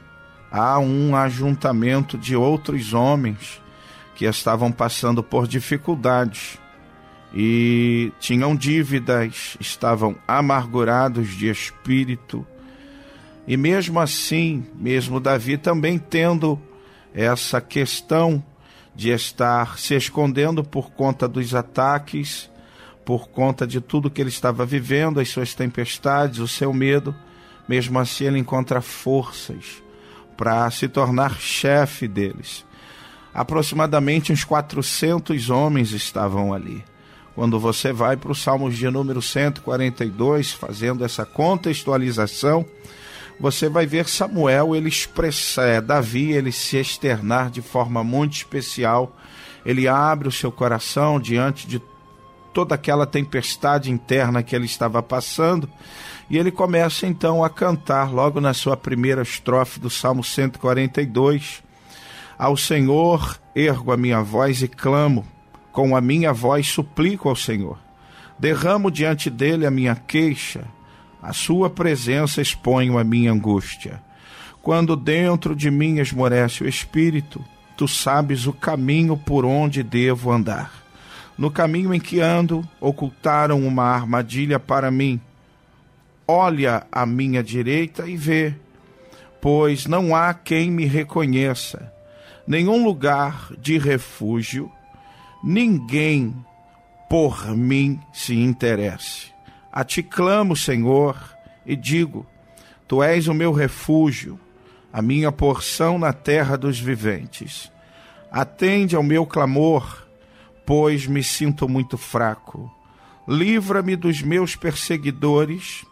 há 0.52 0.78
um 0.80 1.16
ajuntamento 1.16 2.18
de 2.18 2.36
outros 2.36 2.94
homens 2.94 3.62
que 4.16 4.26
estavam 4.26 4.72
passando 4.72 5.24
por 5.24 5.48
dificuldades 5.48 6.60
e 7.34 8.12
tinham 8.20 8.56
dívidas, 8.56 9.58
estavam 9.60 10.16
amargurados 10.28 11.30
de 11.30 11.50
espírito. 11.50 12.46
E 13.48 13.58
mesmo 13.58 14.00
assim, 14.00 14.66
mesmo 14.76 15.20
Davi 15.20 15.58
também 15.58 15.98
tendo 15.98 16.62
essa 17.14 17.60
questão 17.60 18.44
de 18.96 19.10
estar 19.10 19.80
se 19.80 19.96
escondendo 19.96 20.64
por 20.64 20.92
conta 20.92 21.28
dos 21.28 21.56
ataques, 21.56 22.50
por 23.06 23.30
conta 23.30 23.66
de 23.66 23.82
tudo 23.82 24.12
que 24.12 24.22
ele 24.22 24.30
estava 24.30 24.66
vivendo, 24.66 25.20
as 25.20 25.30
suas 25.30 25.56
tempestades, 25.56 26.40
o 26.40 26.48
seu 26.48 26.74
medo, 26.74 27.16
mesmo 27.68 28.00
assim, 28.00 28.26
ele 28.26 28.40
encontra 28.40 28.82
forças 28.82 29.82
para 30.36 30.70
se 30.72 30.88
tornar 30.88 31.40
chefe 31.40 32.08
deles. 32.08 32.66
Aproximadamente 33.34 34.34
uns 34.34 34.44
400 34.44 35.50
homens 35.50 35.92
estavam 35.92 36.54
ali. 36.54 36.84
Quando 37.34 37.60
você 37.60 37.94
vai 37.94 38.18
para 38.18 38.32
o 38.32 38.36
Salmos 38.36 38.76
de 38.76 38.90
número 38.90 39.22
142, 39.22 40.52
fazendo 40.52 41.06
essa 41.06 41.26
contextualização, 41.26 42.66
você 43.40 43.70
vai 43.70 43.86
ver 43.86 44.08
Samuel, 44.08 44.76
ele 44.76 44.90
expressa, 44.90 45.64
é, 45.64 45.80
Davi, 45.80 46.32
ele 46.32 46.52
se 46.52 46.78
externar 46.78 47.50
de 47.50 47.62
forma 47.62 48.04
muito 48.04 48.34
especial. 48.34 49.16
Ele 49.66 49.88
abre 49.88 50.28
o 50.28 50.32
seu 50.32 50.52
coração 50.52 51.20
diante 51.20 51.68
de 51.68 51.82
toda 52.54 52.76
aquela 52.76 53.06
tempestade 53.06 53.90
interna 53.90 54.44
que 54.44 54.56
ele 54.56 54.66
estava 54.66 55.02
passando 55.02 55.70
e 56.32 56.38
ele 56.38 56.50
começa 56.50 57.06
então 57.06 57.44
a 57.44 57.50
cantar, 57.50 58.10
logo 58.10 58.40
na 58.40 58.54
sua 58.54 58.78
primeira 58.78 59.22
estrofe 59.22 59.82
do 59.82 59.90
Salmo 59.90 60.24
142, 60.24 61.62
Ao 62.40 62.56
Senhor 62.56 63.38
ergo 63.54 63.92
a 63.92 63.98
minha 63.98 64.22
voz 64.22 64.62
e 64.62 64.68
clamo, 64.70 65.28
com 65.74 65.94
a 65.94 66.00
minha 66.00 66.32
voz 66.32 66.70
suplico 66.70 67.28
ao 67.28 67.36
Senhor. 67.36 67.78
Derramo 68.40 68.90
diante 68.90 69.30
dele 69.30 69.66
a 69.66 69.72
minha 69.72 69.94
queixa, 69.94 70.64
a 71.22 71.34
sua 71.34 71.70
presença 71.70 72.42
exponho 72.42 72.98
a 72.98 73.04
minha 73.04 73.34
angústia. 73.34 74.02
Quando 74.62 74.96
dentro 74.96 75.54
de 75.54 75.70
mim 75.70 76.00
esmorece 76.00 76.64
o 76.64 76.68
espírito, 76.68 77.44
tu 77.76 77.90
sabes 77.90 78.48
o 78.48 78.54
caminho 78.54 79.18
por 79.18 79.44
onde 79.44 79.84
devo 79.84 80.32
andar. 80.32 80.72
No 81.38 81.52
caminho 81.52 81.94
em 81.94 82.00
que 82.00 82.22
ando, 82.22 82.66
ocultaram 82.80 83.68
uma 83.68 83.84
armadilha 83.84 84.58
para 84.58 84.90
mim 84.90 85.20
olha 86.32 86.88
à 86.90 87.06
minha 87.06 87.44
direita 87.44 88.08
e 88.08 88.16
vê, 88.16 88.56
pois 89.42 89.86
não 89.86 90.16
há 90.16 90.34
quem 90.34 90.72
me 90.72 90.86
reconheça, 90.86 91.92
nenhum 92.48 92.86
lugar 92.86 93.52
de 93.60 93.78
refúgio, 93.78 94.72
ninguém 95.44 96.34
por 97.10 97.50
mim 97.56 98.00
se 98.14 98.34
interesse. 98.34 99.32
A 99.72 99.84
ti 99.84 100.02
clamo, 100.02 100.56
Senhor, 100.56 101.18
e 101.66 101.76
digo: 101.76 102.26
Tu 102.88 103.04
és 103.04 103.28
o 103.28 103.34
meu 103.34 103.52
refúgio, 103.52 104.40
a 104.94 105.02
minha 105.02 105.32
porção 105.32 106.00
na 106.00 106.14
terra 106.14 106.58
dos 106.58 106.80
viventes. 106.80 107.72
Atende 108.32 108.96
ao 108.96 109.04
meu 109.04 109.26
clamor, 109.26 110.08
pois 110.66 111.06
me 111.06 111.22
sinto 111.22 111.68
muito 111.68 111.98
fraco. 111.98 112.72
Livra-me 113.28 113.96
dos 113.96 114.22
meus 114.22 114.56
perseguidores 114.56 115.86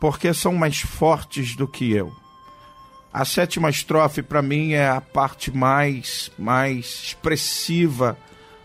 porque 0.00 0.32
são 0.32 0.54
mais 0.54 0.80
fortes 0.80 1.56
do 1.56 1.66
que 1.66 1.92
eu. 1.92 2.12
A 3.12 3.24
sétima 3.24 3.70
estrofe 3.70 4.22
para 4.22 4.42
mim 4.42 4.72
é 4.72 4.88
a 4.88 5.00
parte 5.00 5.50
mais 5.50 6.30
mais 6.38 7.02
expressiva 7.04 8.16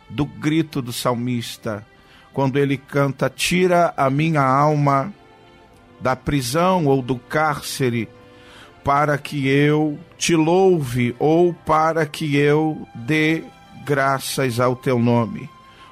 do 0.09 0.25
grito 0.25 0.81
do 0.81 0.93
salmista, 0.93 1.85
quando 2.33 2.57
ele 2.57 2.77
canta: 2.77 3.29
Tira 3.29 3.93
a 3.95 4.09
minha 4.09 4.43
alma 4.43 5.13
da 5.99 6.15
prisão 6.15 6.85
ou 6.85 7.01
do 7.01 7.17
cárcere, 7.17 8.09
para 8.83 9.17
que 9.17 9.47
eu 9.47 9.97
te 10.17 10.35
louve 10.35 11.15
ou 11.17 11.53
para 11.53 12.05
que 12.05 12.35
eu 12.35 12.85
dê 12.93 13.43
graças 13.85 14.59
ao 14.59 14.75
teu 14.75 14.99
nome. 14.99 15.49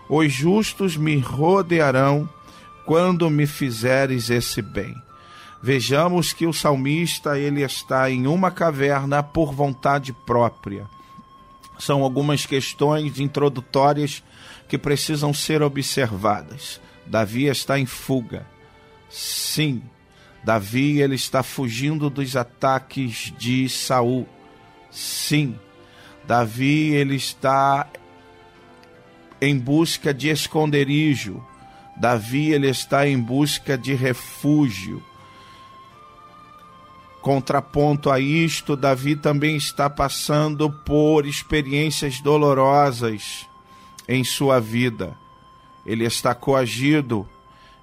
Os 0.09 0.31
justos 0.31 0.97
me 0.97 1.17
rodearão 1.17 2.29
quando 2.85 3.29
me 3.29 3.47
fizeres 3.47 4.29
esse 4.29 4.61
bem. 4.61 4.93
Vejamos 5.63 6.33
que 6.33 6.47
o 6.47 6.53
salmista 6.53 7.37
ele 7.37 7.61
está 7.61 8.09
em 8.09 8.25
uma 8.25 8.49
caverna 8.49 9.21
por 9.21 9.53
vontade 9.53 10.11
própria. 10.11 10.87
São 11.77 12.03
algumas 12.03 12.45
questões 12.45 13.19
introdutórias 13.19 14.23
que 14.67 14.77
precisam 14.77 15.33
ser 15.33 15.61
observadas. 15.61 16.81
Davi 17.05 17.45
está 17.45 17.77
em 17.77 17.85
fuga. 17.85 18.47
Sim, 19.09 19.83
Davi 20.43 20.99
ele 20.99 21.15
está 21.15 21.43
fugindo 21.43 22.09
dos 22.09 22.35
ataques 22.35 23.31
de 23.37 23.69
Saul. 23.69 24.27
Sim, 24.89 25.55
Davi 26.25 26.93
ele 26.93 27.15
está 27.15 27.87
em 29.39 29.57
busca 29.57 30.13
de 30.13 30.29
esconderijo. 30.29 31.43
Davi 31.97 32.51
ele 32.51 32.67
está 32.67 33.07
em 33.07 33.19
busca 33.19 33.77
de 33.77 33.93
refúgio. 33.93 35.03
Contraponto 37.21 38.09
a 38.09 38.19
isto, 38.19 38.75
Davi 38.75 39.15
também 39.15 39.55
está 39.55 39.87
passando 39.89 40.69
por 40.69 41.27
experiências 41.27 42.19
dolorosas 42.19 43.45
em 44.07 44.23
sua 44.23 44.59
vida. 44.59 45.15
Ele 45.85 46.03
está 46.03 46.33
coagido, 46.33 47.29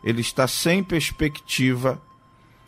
ele 0.02 0.20
está 0.20 0.48
sem 0.48 0.82
perspectiva, 0.82 2.02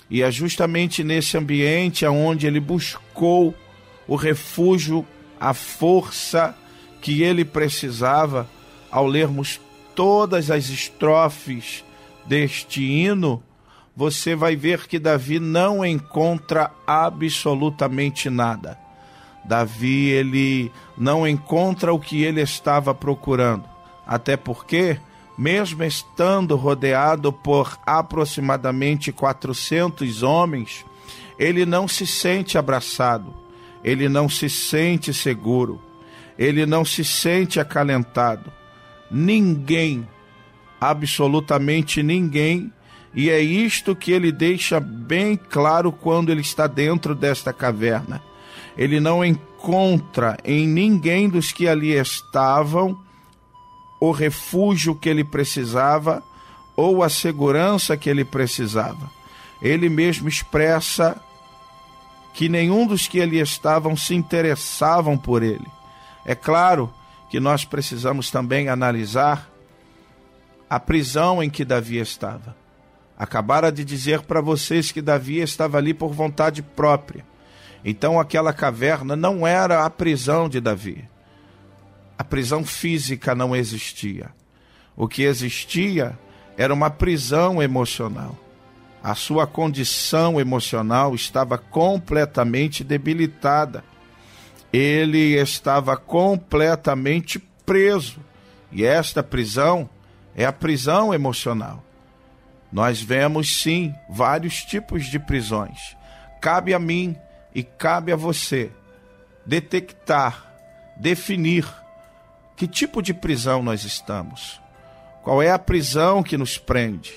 e 0.09 0.23
é 0.23 0.31
justamente 0.31 1.03
nesse 1.03 1.37
ambiente 1.37 2.07
aonde 2.07 2.47
ele 2.47 2.61
buscou 2.61 3.55
o 4.07 4.17
refúgio, 4.17 5.07
a 5.39 5.55
força 5.55 6.57
que 7.01 7.23
ele 7.23 7.45
precisava 7.45 8.49
ao 8.91 9.07
lermos 9.07 9.61
todas 9.95 10.51
as 10.51 10.69
estrofes 10.69 11.85
deste 12.27 12.83
hino, 12.83 13.43
você 14.01 14.35
vai 14.35 14.57
ver 14.57 14.87
que 14.87 14.99
Davi 14.99 15.39
não 15.39 15.85
encontra 15.85 16.71
absolutamente 16.87 18.31
nada. 18.31 18.79
Davi 19.45 20.09
ele 20.09 20.73
não 20.97 21.29
encontra 21.29 21.93
o 21.93 22.01
que 22.01 22.23
ele 22.23 22.41
estava 22.41 22.95
procurando, 22.95 23.69
até 24.07 24.39
porque 24.39 24.99
mesmo 25.37 25.85
estando 25.85 26.57
rodeado 26.57 27.31
por 27.31 27.79
aproximadamente 27.85 29.13
400 29.13 30.23
homens, 30.23 30.83
ele 31.39 31.67
não 31.67 31.87
se 31.87 32.07
sente 32.07 32.57
abraçado, 32.57 33.35
ele 33.85 34.09
não 34.09 34.31
se 34.31 34.49
sente 34.49 35.13
seguro, 35.13 35.79
ele 36.39 36.65
não 36.65 36.87
se 36.87 37.05
sente 37.05 37.61
acalentado. 37.61 38.51
Ninguém, 39.11 40.09
absolutamente 40.81 42.03
ninguém, 42.03 42.73
e 43.15 43.29
é 43.29 43.41
isto 43.41 43.97
que 43.97 44.13
ele 44.13 44.31
deixa 44.31 44.79
bem 44.79 45.37
claro 45.37 45.91
quando 45.91 46.31
ele 46.31 46.41
está 46.41 46.67
dentro 46.67 47.15
desta 47.15 47.53
caverna. 47.53 48.23
Ele 48.77 49.01
não 49.01 49.25
encontra 49.25 50.39
em 50.45 50.67
ninguém 50.67 51.29
dos 51.29 51.51
que 51.51 51.67
ali 51.67 51.93
estavam 51.93 52.99
o 54.01 54.13
refúgio 54.13 54.95
que 54.95 55.09
ele 55.09 55.25
precisava 55.25 56.23
ou 56.77 57.03
a 57.03 57.09
segurança 57.09 57.97
que 57.97 58.09
ele 58.09 58.25
precisava. 58.25 59.11
Ele 59.61 59.89
mesmo 59.89 60.29
expressa 60.29 61.21
que 62.33 62.49
nenhum 62.49 62.87
dos 62.87 63.09
que 63.09 63.21
ali 63.21 63.41
estavam 63.41 63.97
se 63.97 64.15
interessavam 64.15 65.19
por 65.19 65.43
ele. 65.43 65.67
É 66.25 66.35
claro 66.35 66.93
que 67.29 67.41
nós 67.41 67.65
precisamos 67.65 68.31
também 68.31 68.69
analisar 68.69 69.51
a 70.69 70.79
prisão 70.79 71.43
em 71.43 71.51
que 71.51 71.65
Davi 71.65 71.99
estava. 71.99 72.60
Acabara 73.21 73.71
de 73.71 73.85
dizer 73.85 74.23
para 74.23 74.41
vocês 74.41 74.91
que 74.91 75.03
Davi 75.03 75.39
estava 75.41 75.79
ali 75.79 75.93
por 75.93 76.13
vontade 76.13 76.63
própria. 76.63 77.25
Então 77.85 78.19
aquela 78.19 78.53
caverna 78.53 79.15
não 79.15 79.47
era 79.47 79.85
a 79.85 79.91
prisão 79.91 80.49
de 80.49 80.61
Davi 80.61 81.09
a 82.21 82.25
prisão 82.25 82.63
física 82.67 83.35
não 83.35 83.57
existia. 83.57 84.29
O 84.95 85.09
que 85.09 85.23
existia 85.23 86.19
era 86.55 86.75
uma 86.75 86.91
prisão 86.91 87.63
emocional. 87.63 88.39
A 89.03 89.15
sua 89.15 89.47
condição 89.47 90.39
emocional 90.39 91.15
estava 91.15 91.57
completamente 91.57 92.85
debilitada. 92.85 93.83
Ele 94.71 95.35
estava 95.41 95.97
completamente 95.97 97.39
preso. 97.65 98.21
E 98.71 98.85
esta 98.85 99.23
prisão 99.23 99.89
é 100.37 100.45
a 100.45 100.53
prisão 100.53 101.15
emocional. 101.15 101.83
Nós 102.73 103.01
vemos 103.01 103.61
sim 103.63 103.95
vários 104.09 104.65
tipos 104.65 105.07
de 105.07 105.19
prisões. 105.19 105.97
Cabe 106.41 106.73
a 106.73 106.79
mim 106.79 107.17
e 107.55 107.63
cabe 107.63 108.13
a 108.13 108.17
você 108.17 108.71
detectar, 109.45 110.47
definir 110.97 111.67
que 112.61 112.67
tipo 112.67 113.01
de 113.01 113.15
prisão 113.15 113.63
nós 113.63 113.85
estamos? 113.85 114.61
Qual 115.23 115.43
é 115.43 115.51
a 115.51 115.59
prisão 115.59 116.23
que 116.23 116.37
nos 116.37 116.59
prende? 116.59 117.11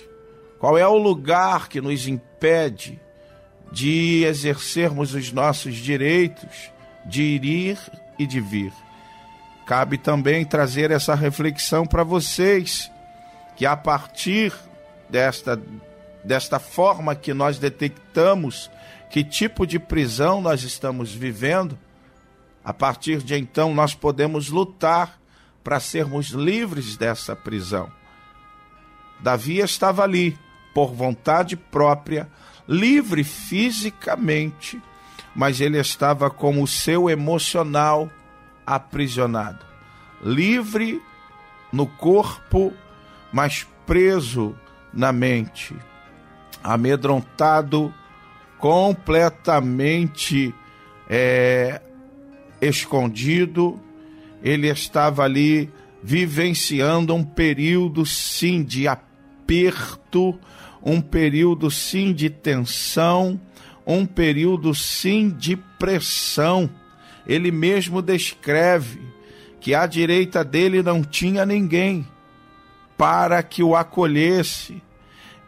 Qual 0.57 0.77
é 0.77 0.87
o 0.87 0.97
lugar 0.97 1.67
que 1.67 1.81
nos 1.81 2.07
impede 2.07 2.97
de 3.69 4.23
exercermos 4.23 5.13
os 5.13 5.33
nossos 5.33 5.75
direitos 5.75 6.71
de 7.05 7.23
ir 7.23 7.77
e 8.17 8.25
de 8.25 8.39
vir? 8.39 8.71
Cabe 9.65 9.97
também 9.97 10.45
trazer 10.45 10.91
essa 10.91 11.13
reflexão 11.13 11.85
para 11.85 12.05
vocês, 12.05 12.89
que 13.57 13.65
a 13.65 13.75
partir 13.75 14.53
desta, 15.13 15.61
desta 16.23 16.57
forma 16.57 17.13
que 17.13 17.35
nós 17.35 17.59
detectamos 17.59 18.71
que 19.11 19.23
tipo 19.23 19.67
de 19.67 19.77
prisão 19.77 20.41
nós 20.41 20.63
estamos 20.63 21.13
vivendo, 21.13 21.77
a 22.65 22.73
partir 22.73 23.21
de 23.21 23.35
então 23.35 23.75
nós 23.75 23.93
podemos 23.93 24.49
lutar 24.49 25.19
para 25.63 25.79
sermos 25.79 26.29
livres 26.29 26.97
dessa 26.97 27.35
prisão. 27.35 27.91
Davi 29.19 29.59
estava 29.59 30.01
ali, 30.01 30.35
por 30.73 30.91
vontade 30.91 31.55
própria, 31.55 32.27
livre 32.67 33.23
fisicamente, 33.23 34.81
mas 35.35 35.61
ele 35.61 35.77
estava 35.77 36.31
com 36.31 36.59
o 36.59 36.67
seu 36.67 37.07
emocional 37.07 38.09
aprisionado. 38.65 39.63
Livre 40.23 40.99
no 41.71 41.85
corpo, 41.85 42.73
mas 43.31 43.67
preso 43.85 44.55
na 44.93 45.11
mente. 45.11 45.75
Amedrontado, 46.63 47.93
completamente 48.57 50.53
é, 51.09 51.81
escondido 52.61 53.79
ele 54.43 54.67
estava 54.67 55.23
ali 55.23 55.71
vivenciando 56.03 57.15
um 57.15 57.23
período 57.23 58.05
sim 58.05 58.61
de 58.61 58.89
aperto, 58.89 60.37
um 60.83 60.99
período 60.99 61.71
sim 61.71 62.11
de 62.11 62.29
tensão, 62.29 63.39
um 63.87 64.05
período 64.05 64.75
sim 64.75 65.29
de 65.29 65.55
pressão. 65.55 66.69
Ele 67.25 67.51
mesmo 67.51 68.01
descreve 68.01 68.99
que 69.61 69.73
à 69.73 69.87
direita 69.87 70.43
dele 70.43 70.83
não 70.83 71.01
tinha 71.01 71.45
ninguém 71.45 72.05
para 73.03 73.43
que 73.43 73.61
o 73.61 73.75
acolhesse. 73.75 74.81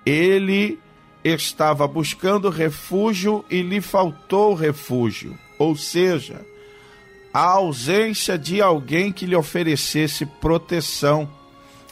Ele 0.05 0.77
estava 1.23 1.87
buscando 1.87 2.49
refúgio 2.49 3.45
e 3.49 3.61
lhe 3.61 3.79
faltou 3.79 4.53
refúgio. 4.53 5.39
Ou 5.57 5.73
seja, 5.73 6.45
a 7.33 7.51
ausência 7.51 8.37
de 8.37 8.61
alguém 8.61 9.09
que 9.09 9.25
lhe 9.25 9.37
oferecesse 9.37 10.25
proteção. 10.25 11.29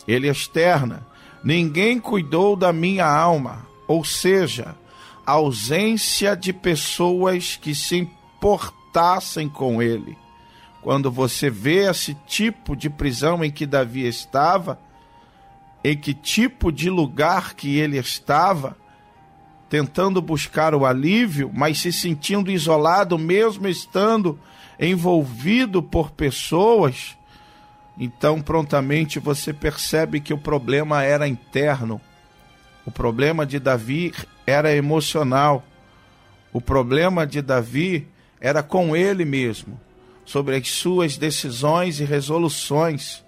Ele 0.06 0.28
externa: 0.28 1.08
ninguém 1.42 1.98
cuidou 1.98 2.58
da 2.58 2.74
minha 2.74 3.08
alma, 3.08 3.66
ou 3.88 4.04
seja, 4.04 4.76
a 5.26 5.32
ausência 5.32 6.36
de 6.36 6.52
pessoas 6.52 7.56
que 7.56 7.74
se 7.74 8.00
importassem 8.00 9.48
com 9.48 9.82
ele. 9.82 10.18
Quando 10.82 11.10
você 11.10 11.50
vê 11.50 11.90
esse 11.90 12.14
tipo 12.28 12.76
de 12.76 12.90
prisão 12.90 13.42
em 13.46 13.50
que 13.50 13.66
Davi 13.66 14.06
estava, 14.06 14.78
em 15.84 15.98
que 15.98 16.14
tipo 16.14 16.72
de 16.72 16.90
lugar 16.90 17.54
que 17.54 17.78
ele 17.78 17.98
estava, 17.98 18.78
tentando 19.70 20.22
buscar 20.22 20.76
o 20.76 20.86
alívio, 20.86 21.52
mas 21.54 21.80
se 21.80 21.92
sentindo 21.92 22.52
isolado, 22.52 23.18
mesmo 23.18 23.68
estando 23.68 24.40
envolvido 24.80 25.82
por 25.82 26.12
pessoas, 26.12 27.18
então 27.98 28.42
prontamente 28.42 29.20
você 29.20 29.54
percebe 29.54 30.20
que 30.20 30.34
o 30.34 30.38
problema 30.38 31.04
era 31.04 31.28
interno. 31.28 32.00
O 32.86 32.92
problema 32.92 33.46
de 33.46 33.60
Davi 33.60 34.14
era 34.46 34.76
emocional. 34.76 35.64
O 36.52 36.60
problema 36.60 37.26
de 37.26 37.42
Davi 37.42 38.08
era 38.40 38.62
com 38.62 38.96
ele 38.96 39.24
mesmo, 39.26 39.80
sobre 40.26 40.56
as 40.56 40.70
suas 40.70 41.18
decisões 41.18 42.00
e 42.00 42.04
resoluções, 42.04 43.23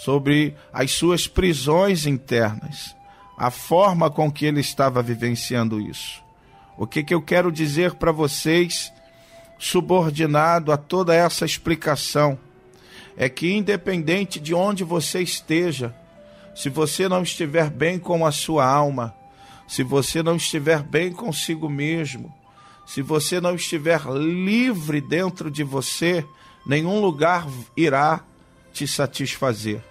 sobre 0.00 0.54
as 0.72 0.92
suas 0.92 1.26
prisões 1.26 2.06
internas, 2.06 2.96
a 3.36 3.50
forma 3.50 4.10
com 4.10 4.32
que 4.32 4.46
ele 4.46 4.60
estava 4.60 5.02
vivenciando 5.02 5.78
isso. 5.78 6.22
O 6.78 6.86
que, 6.86 7.04
que 7.04 7.12
eu 7.12 7.20
quero 7.20 7.52
dizer 7.52 7.92
para 7.96 8.10
vocês, 8.10 8.90
subordinado 9.58 10.72
a 10.72 10.78
toda 10.78 11.14
essa 11.14 11.44
explicação, 11.44 12.38
é 13.14 13.28
que 13.28 13.52
independente 13.52 14.40
de 14.40 14.54
onde 14.54 14.84
você 14.84 15.20
esteja, 15.20 15.94
se 16.54 16.70
você 16.70 17.06
não 17.06 17.22
estiver 17.22 17.68
bem 17.68 17.98
com 17.98 18.24
a 18.24 18.32
sua 18.32 18.64
alma, 18.64 19.14
se 19.68 19.82
você 19.82 20.22
não 20.22 20.36
estiver 20.36 20.82
bem 20.82 21.12
consigo 21.12 21.68
mesmo, 21.68 22.34
se 22.86 23.02
você 23.02 23.38
não 23.38 23.54
estiver 23.54 24.00
livre 24.16 24.98
dentro 25.02 25.50
de 25.50 25.62
você, 25.62 26.24
nenhum 26.66 27.02
lugar 27.02 27.46
irá 27.76 28.24
te 28.72 28.86
satisfazer. 28.86 29.89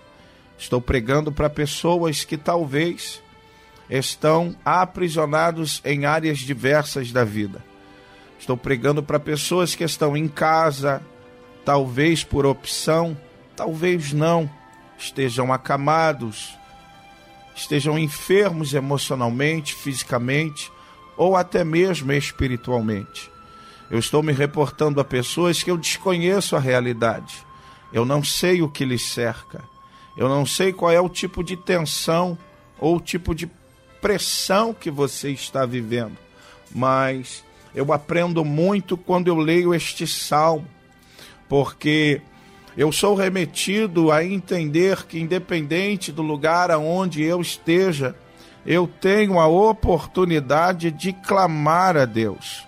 Estou 0.59 0.81
pregando 0.81 1.31
para 1.31 1.49
pessoas 1.49 2.25
que 2.25 2.35
talvez 2.35 3.23
estão 3.89 4.55
aprisionados 4.63 5.81
em 5.85 6.05
áreas 6.05 6.39
diversas 6.39 7.13
da 7.13 7.23
vida. 7.23 7.63
Estou 8.37 8.57
pregando 8.57 9.01
para 9.01 9.19
pessoas 9.19 9.73
que 9.73 9.85
estão 9.85 10.17
em 10.17 10.27
casa, 10.27 11.01
talvez 11.63 12.25
por 12.25 12.45
opção, 12.45 13.17
talvez 13.55 14.11
não, 14.11 14.49
estejam 14.97 15.51
acamados, 15.53 16.53
estejam 17.55 17.97
enfermos 17.97 18.73
emocionalmente, 18.73 19.73
fisicamente 19.73 20.69
ou 21.15 21.37
até 21.37 21.63
mesmo 21.63 22.11
espiritualmente. 22.11 23.31
Eu 23.89 23.97
estou 23.97 24.21
me 24.21 24.33
reportando 24.33 24.99
a 24.99 25.05
pessoas 25.05 25.63
que 25.63 25.71
eu 25.71 25.77
desconheço 25.77 26.55
a 26.55 26.59
realidade. 26.59 27.45
Eu 27.93 28.05
não 28.05 28.23
sei 28.23 28.61
o 28.61 28.69
que 28.69 28.85
lhes 28.85 29.05
cerca. 29.05 29.63
Eu 30.19 30.27
não 30.27 30.45
sei 30.45 30.73
qual 30.73 30.91
é 30.91 30.99
o 30.99 31.07
tipo 31.07 31.41
de 31.41 31.55
tensão 31.55 32.37
ou 32.77 32.97
o 32.97 32.99
tipo 32.99 33.33
de 33.33 33.49
pressão 34.01 34.73
que 34.73 34.91
você 34.91 35.31
está 35.31 35.65
vivendo. 35.65 36.17
Mas 36.75 37.41
eu 37.73 37.93
aprendo 37.93 38.43
muito 38.43 38.97
quando 38.97 39.29
eu 39.29 39.37
leio 39.37 39.73
este 39.73 40.05
salmo, 40.05 40.67
porque 41.47 42.21
eu 42.75 42.91
sou 42.91 43.15
remetido 43.15 44.11
a 44.11 44.21
entender 44.21 45.03
que, 45.03 45.17
independente 45.17 46.11
do 46.11 46.21
lugar 46.21 46.69
aonde 46.69 47.23
eu 47.23 47.39
esteja, 47.39 48.13
eu 48.65 48.87
tenho 48.99 49.39
a 49.39 49.47
oportunidade 49.47 50.91
de 50.91 51.13
clamar 51.13 51.95
a 51.95 52.03
Deus. 52.03 52.67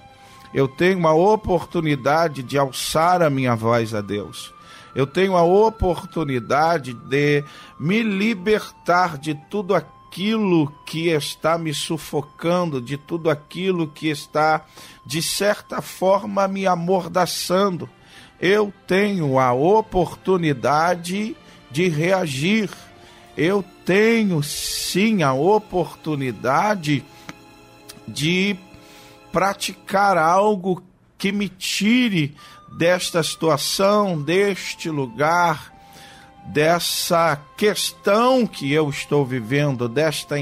Eu 0.54 0.70
tenho 0.70 1.06
a 1.06 1.14
oportunidade 1.14 2.44
de 2.44 2.58
alçar 2.58 3.22
a 3.22 3.30
minha 3.30 3.58
voz 3.58 3.94
a 3.94 4.00
Deus. 4.00 4.54
Eu 4.96 5.08
tenho 5.08 5.36
a 5.36 5.44
oportunidade 5.44 6.94
de 6.94 7.44
me 7.80 8.04
libertar 8.04 9.18
de 9.18 9.34
tudo 9.50 9.74
aquilo 9.74 10.72
que 10.86 11.10
está 11.10 11.58
me 11.58 11.74
sufocando, 11.74 12.82
de 12.82 12.98
tudo 12.98 13.30
aquilo 13.30 13.88
que 13.88 14.10
está, 14.10 14.66
de 15.06 15.22
certa 15.22 15.82
forma, 15.82 16.48
me 16.48 16.68
amordaçando. 16.68 17.90
Eu 18.40 18.74
tenho 18.86 19.40
a 19.40 19.54
oportunidade 19.54 21.36
de 21.70 21.88
reagir 21.88 22.70
eu 23.36 23.64
tenho 23.86 24.44
sim 24.44 25.24
a 25.24 25.34
oportunidade 25.34 27.04
de 28.08 28.56
praticar 29.32 30.18
algo 30.18 30.84
que 31.18 31.32
me 31.32 31.48
tire 31.48 32.36
desta 32.72 33.22
situação, 33.22 34.22
deste 34.22 34.90
lugar, 34.90 35.72
dessa 36.46 37.40
questão 37.56 38.48
que 38.48 38.72
eu 38.72 38.90
estou 38.90 39.26
vivendo, 39.26 39.88
desta 39.88 40.38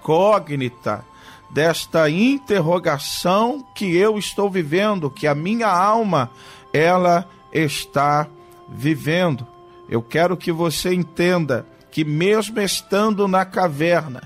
incógnita, 0.00 1.04
desta 1.50 2.08
interrogação 2.10 3.64
que 3.74 3.96
eu 3.96 4.18
estou 4.18 4.50
vivendo, 4.50 5.10
que 5.10 5.26
a 5.26 5.34
minha 5.34 5.68
alma 5.68 6.30
ela 6.72 7.28
está 7.52 8.26
vivendo. 8.68 9.46
Eu 9.88 10.02
quero 10.02 10.36
que 10.36 10.50
você 10.50 10.94
entenda 10.94 11.66
que, 11.90 12.04
mesmo 12.04 12.58
estando 12.60 13.28
na 13.28 13.44
caverna, 13.44 14.22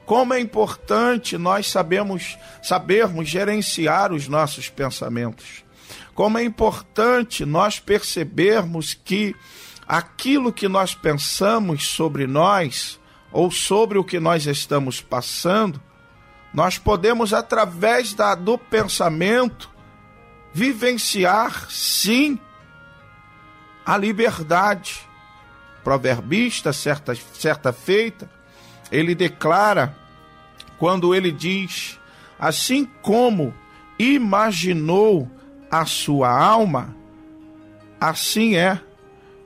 Como 0.04 0.32
é 0.32 0.40
importante 0.40 1.36
nós 1.36 1.70
sabemos 1.70 2.38
sabermos 2.62 3.28
gerenciar 3.28 4.12
os 4.12 4.26
nossos 4.26 4.68
pensamentos. 4.68 5.64
Como 6.14 6.38
é 6.38 6.42
importante 6.42 7.44
nós 7.44 7.78
percebermos 7.78 8.94
que 8.94 9.36
aquilo 9.86 10.52
que 10.52 10.66
nós 10.66 10.94
pensamos 10.94 11.88
sobre 11.88 12.26
nós 12.26 12.98
ou 13.30 13.50
sobre 13.50 13.98
o 13.98 14.04
que 14.04 14.18
nós 14.18 14.46
estamos 14.46 15.00
passando, 15.00 15.80
nós 16.52 16.78
podemos 16.78 17.32
através 17.32 18.14
da, 18.14 18.34
do 18.34 18.58
pensamento 18.58 19.70
vivenciar, 20.52 21.70
sim, 21.70 22.38
a 23.88 23.96
liberdade. 23.96 25.08
Proverbista, 25.82 26.70
certa, 26.70 27.14
certa 27.14 27.72
feita, 27.72 28.30
ele 28.92 29.14
declara, 29.14 29.96
quando 30.78 31.14
ele 31.14 31.32
diz: 31.32 31.98
Assim 32.38 32.84
como 33.00 33.54
imaginou 33.98 35.30
a 35.70 35.86
sua 35.86 36.28
alma, 36.28 36.94
assim 37.98 38.56
é. 38.56 38.78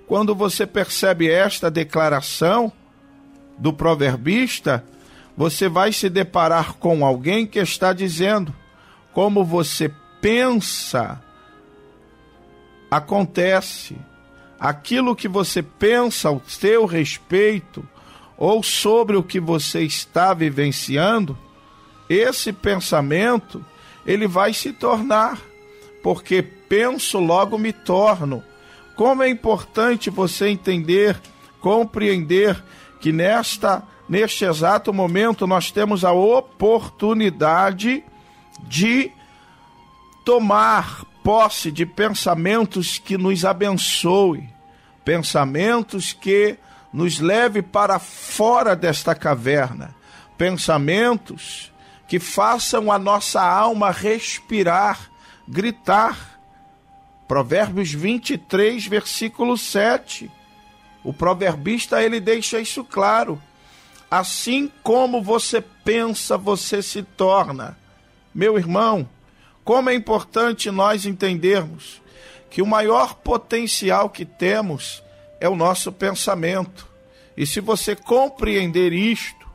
Quando 0.09 0.35
você 0.35 0.67
percebe 0.67 1.31
esta 1.31 1.71
declaração 1.71 2.73
do 3.57 3.73
proverbista, 3.73 4.85
você 5.37 5.69
vai 5.69 5.93
se 5.93 6.11
deparar 6.11 6.75
com 6.75 7.07
alguém 7.07 7.47
que 7.47 7.61
está 7.61 7.93
dizendo: 7.93 8.53
como 9.13 9.45
você 9.45 9.95
pensa, 10.21 11.23
acontece, 12.91 13.97
aquilo 14.63 15.17
que 15.17 15.27
você 15.27 15.61
pensa 15.61 16.29
ao 16.29 16.41
seu 16.47 16.87
respeito 16.87 17.85
ou 18.37 18.63
sobre 18.63 19.17
o 19.17 19.23
que 19.23 19.41
você 19.41 19.83
está 19.83 20.33
vivenciando, 20.33 21.37
esse 22.09 22.53
pensamento 22.53 23.65
ele 24.07 24.29
vai 24.29 24.55
se 24.55 24.73
tornar, 24.73 25.41
porque 26.01 26.43
penso 26.43 27.19
logo 27.19 27.59
me 27.59 27.73
torno. 27.73 28.41
Como 28.95 29.25
é 29.25 29.29
importante 29.29 30.11
você 30.11 30.47
entender, 30.51 31.21
compreender 31.61 32.63
que 33.01 33.11
nesta 33.11 33.83
neste 34.09 34.45
exato 34.45 34.93
momento 34.93 35.45
nós 35.45 35.73
temos 35.73 36.05
a 36.05 36.13
oportunidade 36.13 38.05
de 38.69 39.11
tomar 40.25 41.05
posse 41.23 41.71
de 41.71 41.87
pensamentos 41.87 42.99
que 42.99 43.17
nos 43.17 43.45
abençoe, 43.45 44.52
pensamentos 45.05 46.13
que 46.13 46.59
nos 46.93 47.19
leve 47.19 47.63
para 47.63 47.99
fora 47.99 48.77
desta 48.77 49.15
caverna, 49.15 49.95
pensamentos 50.37 51.73
que 52.07 52.19
façam 52.19 52.93
a 52.93 52.99
nossa 52.99 53.41
alma 53.41 53.91
respirar, 53.91 55.11
gritar. 55.49 56.39
Provérbios 57.27 57.93
23, 57.93 58.87
versículo 58.87 59.57
7. 59.57 60.31
O 61.03 61.15
proverbista 61.15 62.03
ele 62.03 62.21
deixa 62.21 62.61
isso 62.61 62.85
claro. 62.85 63.41
Assim 64.11 64.71
como 64.83 65.23
você 65.23 65.63
pensa, 65.63 66.37
você 66.37 66.83
se 66.83 67.03
torna. 67.03 67.79
Meu 68.35 68.59
irmão, 68.59 69.09
como 69.65 69.89
é 69.89 69.95
importante 69.95 70.71
nós 70.71 71.07
entendermos 71.07 72.02
que 72.53 72.61
o 72.61 72.67
maior 72.67 73.15
potencial 73.15 74.11
que 74.11 74.27
temos 74.27 75.03
é 75.41 75.49
o 75.49 75.57
nosso 75.57 75.91
pensamento. 75.91 76.87
E 77.35 77.47
se 77.47 77.61
você 77.61 77.97
compreender 77.97 78.93
isto 78.93 79.49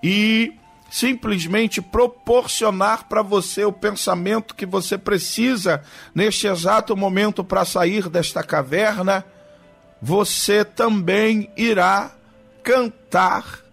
e 0.00 0.56
simplesmente 0.88 1.82
proporcionar 1.82 3.08
para 3.08 3.22
você 3.22 3.64
o 3.64 3.72
pensamento 3.72 4.54
que 4.54 4.64
você 4.64 4.96
precisa 4.96 5.82
neste 6.14 6.46
exato 6.46 6.96
momento 6.96 7.42
para 7.42 7.64
sair 7.64 8.08
desta 8.08 8.40
caverna, 8.44 9.26
você 10.00 10.64
também 10.64 11.50
irá 11.56 12.14
cantar, 12.62 13.64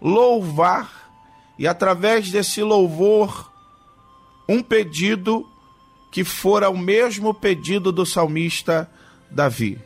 louvar 0.00 1.12
e 1.58 1.68
através 1.68 2.30
desse 2.30 2.62
louvor 2.62 3.52
um 4.48 4.62
pedido 4.62 5.46
que 6.10 6.24
fora 6.24 6.68
o 6.68 6.76
mesmo 6.76 7.32
pedido 7.32 7.92
do 7.92 8.04
salmista 8.04 8.90
Davi. 9.30 9.78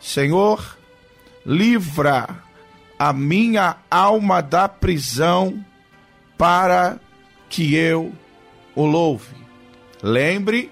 Senhor, 0.00 0.78
livra 1.44 2.28
a 2.98 3.12
minha 3.12 3.76
alma 3.90 4.40
da 4.40 4.68
prisão 4.68 5.64
para 6.38 7.00
que 7.48 7.74
eu 7.74 8.12
o 8.74 8.86
louve. 8.86 9.34
Lembre 10.02 10.70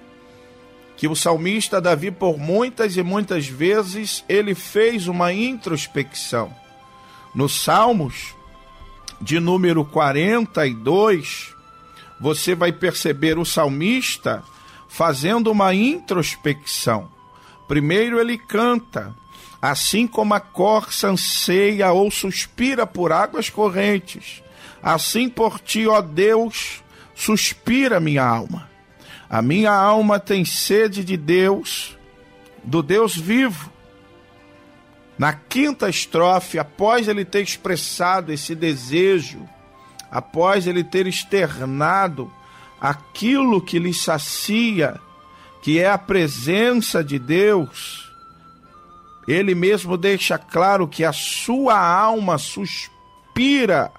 que 0.96 1.08
o 1.08 1.16
salmista 1.16 1.80
Davi, 1.80 2.10
por 2.10 2.38
muitas 2.38 2.96
e 2.96 3.02
muitas 3.02 3.46
vezes, 3.46 4.24
ele 4.28 4.54
fez 4.54 5.08
uma 5.08 5.32
introspecção. 5.32 6.54
Nos 7.34 7.62
Salmos, 7.62 8.34
de 9.20 9.40
número 9.40 9.84
42, 9.84 11.54
você 12.20 12.54
vai 12.54 12.72
perceber 12.72 13.38
o 13.38 13.44
salmista 13.44 14.42
fazendo 14.90 15.50
uma 15.50 15.74
introspecção. 15.74 17.08
Primeiro 17.66 18.20
ele 18.20 18.36
canta, 18.36 19.14
assim 19.62 20.06
como 20.06 20.34
a 20.34 20.40
corça 20.40 21.08
anseia 21.08 21.90
ou 21.92 22.10
suspira 22.10 22.86
por 22.86 23.12
águas 23.12 23.48
correntes, 23.48 24.42
Assim 24.82 25.28
por 25.28 25.60
ti, 25.60 25.86
ó 25.86 26.00
Deus, 26.00 26.82
suspira 27.14 28.00
minha 28.00 28.24
alma. 28.24 28.68
A 29.28 29.42
minha 29.42 29.72
alma 29.72 30.18
tem 30.18 30.44
sede 30.44 31.04
de 31.04 31.16
Deus, 31.16 31.96
do 32.64 32.82
Deus 32.82 33.14
vivo. 33.14 33.70
Na 35.18 35.34
quinta 35.34 35.88
estrofe, 35.88 36.58
após 36.58 37.08
ele 37.08 37.26
ter 37.26 37.42
expressado 37.42 38.32
esse 38.32 38.54
desejo, 38.54 39.46
após 40.10 40.66
ele 40.66 40.82
ter 40.82 41.06
externado 41.06 42.32
aquilo 42.80 43.60
que 43.60 43.78
lhe 43.78 43.92
sacia, 43.92 45.00
que 45.62 45.78
é 45.78 45.90
a 45.90 45.98
presença 45.98 47.04
de 47.04 47.18
Deus, 47.18 48.10
ele 49.28 49.54
mesmo 49.54 49.96
deixa 49.96 50.38
claro 50.38 50.88
que 50.88 51.04
a 51.04 51.12
sua 51.12 51.78
alma 51.78 52.38
suspira 52.38 53.92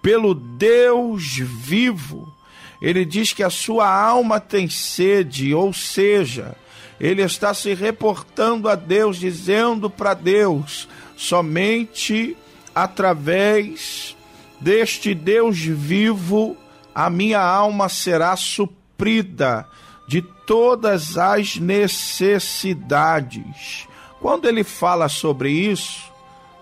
pelo 0.00 0.34
Deus 0.34 1.36
vivo. 1.36 2.32
Ele 2.80 3.04
diz 3.04 3.32
que 3.32 3.42
a 3.42 3.50
sua 3.50 3.88
alma 3.88 4.40
tem 4.40 4.68
sede, 4.68 5.52
ou 5.54 5.72
seja, 5.72 6.56
ele 6.98 7.22
está 7.22 7.52
se 7.52 7.74
reportando 7.74 8.68
a 8.68 8.74
Deus, 8.74 9.18
dizendo 9.18 9.90
para 9.90 10.14
Deus, 10.14 10.88
somente 11.16 12.36
através 12.74 14.16
deste 14.60 15.14
Deus 15.14 15.58
vivo 15.58 16.56
a 16.98 17.10
minha 17.10 17.40
alma 17.40 17.88
será 17.88 18.36
suprida 18.36 19.66
de 20.06 20.22
todas 20.22 21.16
as 21.16 21.56
necessidades. 21.56 23.88
Quando 24.20 24.46
ele 24.48 24.64
fala 24.64 25.08
sobre 25.08 25.50
isso, 25.50 26.12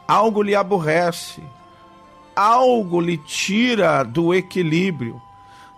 algo 0.07 0.43
lhe 0.43 0.55
aborrece 0.55 1.43
algo 2.37 3.01
lhe 3.01 3.17
tira 3.17 4.03
do 4.03 4.35
equilíbrio. 4.35 5.21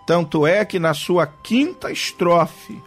Tanto 0.05 0.45
é 0.45 0.65
que 0.65 0.77
na 0.77 0.93
sua 0.93 1.25
quinta 1.25 1.89
estrofe 1.89 2.83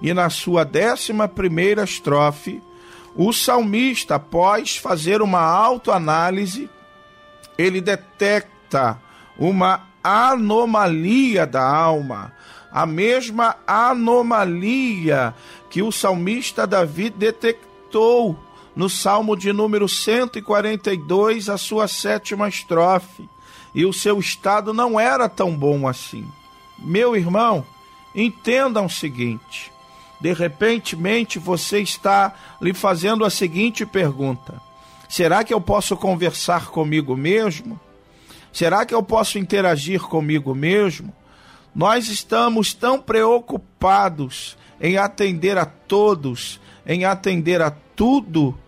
e 0.00 0.14
na 0.14 0.30
sua 0.30 0.64
décima 0.64 1.28
primeira 1.28 1.84
estrofe, 1.84 2.62
o 3.14 3.32
salmista, 3.32 4.14
após 4.14 4.78
fazer 4.78 5.20
uma 5.20 5.42
autoanálise, 5.42 6.70
ele 7.58 7.80
detecta 7.80 8.98
uma 9.36 9.89
anomalia 10.02 11.46
da 11.46 11.62
alma, 11.62 12.32
a 12.70 12.86
mesma 12.86 13.56
anomalia 13.66 15.34
que 15.68 15.82
o 15.82 15.92
salmista 15.92 16.66
Davi 16.66 17.10
detectou 17.10 18.38
no 18.74 18.88
Salmo 18.88 19.36
de 19.36 19.52
número 19.52 19.88
142, 19.88 21.48
a 21.48 21.58
sua 21.58 21.88
sétima 21.88 22.48
estrofe. 22.48 23.28
E 23.74 23.84
o 23.84 23.92
seu 23.92 24.18
estado 24.18 24.72
não 24.72 24.98
era 24.98 25.28
tão 25.28 25.56
bom 25.56 25.86
assim. 25.86 26.26
Meu 26.78 27.14
irmão, 27.14 27.64
entendam 28.14 28.86
o 28.86 28.90
seguinte: 28.90 29.72
de 30.20 30.32
repentemente 30.32 31.38
você 31.38 31.80
está 31.80 32.34
lhe 32.60 32.74
fazendo 32.74 33.24
a 33.24 33.30
seguinte 33.30 33.86
pergunta: 33.86 34.60
será 35.08 35.44
que 35.44 35.54
eu 35.54 35.60
posso 35.60 35.96
conversar 35.96 36.66
comigo 36.66 37.16
mesmo? 37.16 37.78
Será 38.52 38.84
que 38.84 38.94
eu 38.94 39.02
posso 39.02 39.38
interagir 39.38 40.00
comigo 40.00 40.54
mesmo? 40.54 41.12
Nós 41.74 42.08
estamos 42.08 42.74
tão 42.74 43.00
preocupados 43.00 44.56
em 44.80 44.96
atender 44.96 45.56
a 45.56 45.64
todos, 45.64 46.60
em 46.86 47.04
atender 47.04 47.62
a 47.62 47.70
tudo, 47.70 48.58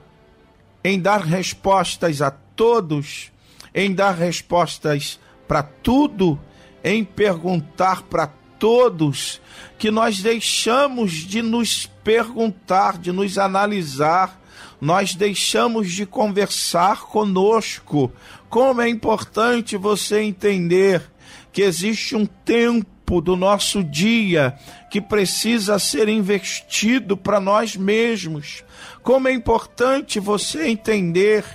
em 0.85 1.01
dar 1.01 1.23
respostas 1.23 2.23
a 2.23 2.31
todos, 2.31 3.33
em 3.75 3.93
dar 3.93 4.13
respostas 4.13 5.19
para 5.49 5.63
tudo, 5.63 6.39
em 6.85 7.05
perguntar 7.05 8.03
para 8.03 8.31
todos, 8.59 9.41
que 9.79 9.91
nós 9.91 10.21
deixamos 10.21 11.13
de 11.13 11.43
nos 11.43 11.87
perguntar, 12.05 12.99
de 12.99 13.11
nos 13.11 13.39
analisar, 13.39 14.41
nós 14.81 15.15
deixamos 15.15 15.91
de 15.93 16.05
conversar 16.05 17.03
conosco. 17.03 18.13
Como 18.53 18.83
é 18.83 18.89
importante 18.91 19.79
você 19.79 20.21
entender 20.21 21.03
que 21.51 21.63
existe 21.63 22.15
um 22.15 22.27
tempo 22.27 23.19
do 23.23 23.35
nosso 23.35 23.83
dia 23.83 24.55
que 24.91 25.01
precisa 25.01 25.79
ser 25.79 26.07
investido 26.07 27.17
para 27.17 27.41
nós 27.41 27.75
mesmos. 27.75 28.63
Como 29.03 29.27
é 29.27 29.33
importante 29.33 30.21
você 30.21 30.67
entender 30.67 31.47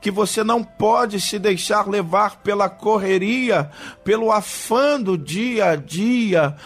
que 0.00 0.10
você 0.10 0.42
não 0.42 0.64
pode 0.64 1.20
se 1.20 1.38
deixar 1.38 1.88
levar 1.88 2.38
pela 2.38 2.68
correria, 2.68 3.70
pelo 4.02 4.32
afã 4.32 5.00
do 5.00 5.16
dia 5.16 5.66
a 5.66 5.76
dia, 5.76 6.56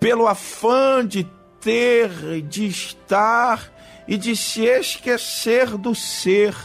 pelo 0.00 0.26
afã 0.26 1.06
de 1.06 1.24
ter, 1.60 2.42
de 2.42 2.66
estar 2.66 3.72
e 4.08 4.16
de 4.16 4.34
se 4.34 4.64
esquecer 4.64 5.78
do 5.78 5.94
ser. 5.94 6.56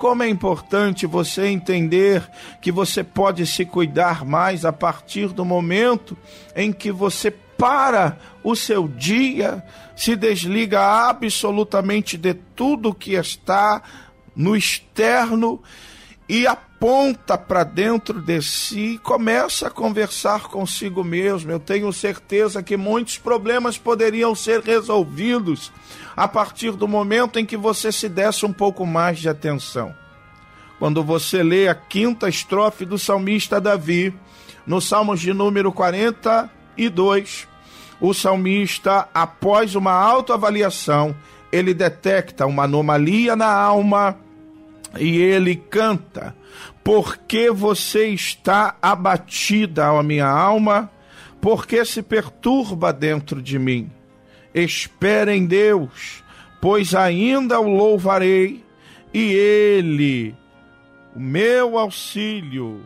Como 0.00 0.22
é 0.22 0.28
importante 0.30 1.06
você 1.06 1.48
entender 1.48 2.26
que 2.62 2.72
você 2.72 3.04
pode 3.04 3.46
se 3.46 3.66
cuidar 3.66 4.24
mais 4.24 4.64
a 4.64 4.72
partir 4.72 5.28
do 5.28 5.44
momento 5.44 6.16
em 6.56 6.72
que 6.72 6.90
você 6.90 7.30
para 7.30 8.16
o 8.42 8.56
seu 8.56 8.88
dia, 8.88 9.62
se 9.94 10.16
desliga 10.16 10.80
absolutamente 10.80 12.16
de 12.16 12.32
tudo 12.32 12.94
que 12.94 13.12
está 13.12 13.82
no 14.34 14.56
externo 14.56 15.62
e 16.26 16.46
aponta 16.80 17.36
para 17.36 17.62
dentro 17.62 18.22
de 18.22 18.40
si 18.40 18.94
e 18.94 18.98
começa 18.98 19.66
a 19.66 19.70
conversar 19.70 20.44
consigo 20.44 21.04
mesmo. 21.04 21.52
Eu 21.52 21.60
tenho 21.60 21.92
certeza 21.92 22.62
que 22.62 22.74
muitos 22.74 23.18
problemas 23.18 23.76
poderiam 23.76 24.34
ser 24.34 24.62
resolvidos 24.62 25.70
a 26.16 26.26
partir 26.26 26.72
do 26.72 26.88
momento 26.88 27.38
em 27.38 27.44
que 27.44 27.54
você 27.54 27.92
se 27.92 28.08
desse 28.08 28.46
um 28.46 28.52
pouco 28.52 28.86
mais 28.86 29.18
de 29.18 29.28
atenção. 29.28 29.94
Quando 30.78 31.04
você 31.04 31.42
lê 31.42 31.68
a 31.68 31.74
quinta 31.74 32.30
estrofe 32.30 32.86
do 32.86 32.98
salmista 32.98 33.60
Davi, 33.60 34.14
no 34.66 34.80
Salmos 34.80 35.20
de 35.20 35.34
número 35.34 35.70
42, 35.70 37.46
o 38.00 38.14
salmista, 38.14 39.06
após 39.12 39.74
uma 39.74 39.92
autoavaliação, 39.92 41.14
ele 41.52 41.74
detecta 41.74 42.46
uma 42.46 42.64
anomalia 42.64 43.36
na 43.36 43.52
alma 43.52 44.16
e 44.98 45.18
ele 45.18 45.56
canta: 45.56 46.34
Por 46.92 47.18
que 47.18 47.52
você 47.52 48.08
está 48.08 48.76
abatida, 48.82 49.92
ó 49.92 50.02
minha 50.02 50.26
alma? 50.26 50.90
Por 51.40 51.64
que 51.64 51.84
se 51.84 52.02
perturba 52.02 52.92
dentro 52.92 53.40
de 53.40 53.60
mim? 53.60 53.92
Espere 54.52 55.32
em 55.32 55.46
Deus, 55.46 56.24
pois 56.60 56.92
ainda 56.92 57.60
o 57.60 57.68
louvarei, 57.68 58.64
e 59.14 59.32
Ele, 59.32 60.34
o 61.14 61.20
meu 61.20 61.78
auxílio 61.78 62.84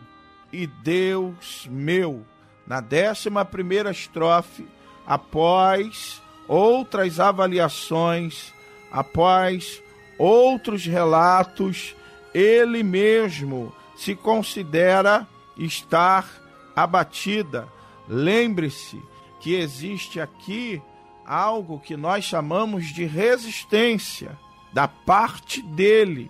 e 0.53 0.67
Deus 0.67 1.67
meu. 1.71 2.23
Na 2.67 2.81
décima 2.81 3.43
primeira 3.43 3.89
estrofe, 3.89 4.67
após 5.07 6.21
outras 6.47 7.19
avaliações, 7.19 8.53
após 8.91 9.81
outros 10.19 10.85
relatos, 10.85 11.95
ele 12.35 12.83
mesmo 12.83 13.73
se 13.95 14.15
considera 14.15 15.27
estar 15.57 16.29
abatida. 16.75 17.67
Lembre-se 18.07 19.01
que 19.39 19.55
existe 19.55 20.19
aqui 20.19 20.81
algo 21.25 21.79
que 21.79 21.95
nós 21.97 22.23
chamamos 22.23 22.87
de 22.87 23.05
resistência 23.05 24.37
da 24.73 24.87
parte 24.87 25.61
dele, 25.61 26.29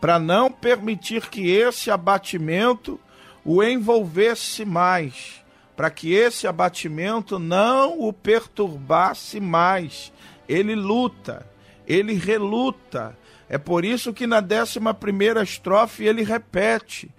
para 0.00 0.18
não 0.18 0.50
permitir 0.50 1.28
que 1.28 1.50
esse 1.50 1.90
abatimento 1.90 2.98
o 3.44 3.62
envolvesse 3.62 4.64
mais, 4.64 5.42
para 5.76 5.90
que 5.90 6.12
esse 6.12 6.46
abatimento 6.46 7.38
não 7.38 8.00
o 8.00 8.12
perturbasse 8.12 9.40
mais. 9.40 10.12
Ele 10.48 10.74
luta, 10.74 11.46
ele 11.86 12.14
reluta. 12.14 13.18
É 13.50 13.58
por 13.58 13.84
isso 13.84 14.12
que 14.12 14.28
na 14.28 14.40
décima 14.40 14.94
primeira 14.94 15.42
estrofe 15.42 16.04
ele 16.04 16.22
repete: 16.22 17.10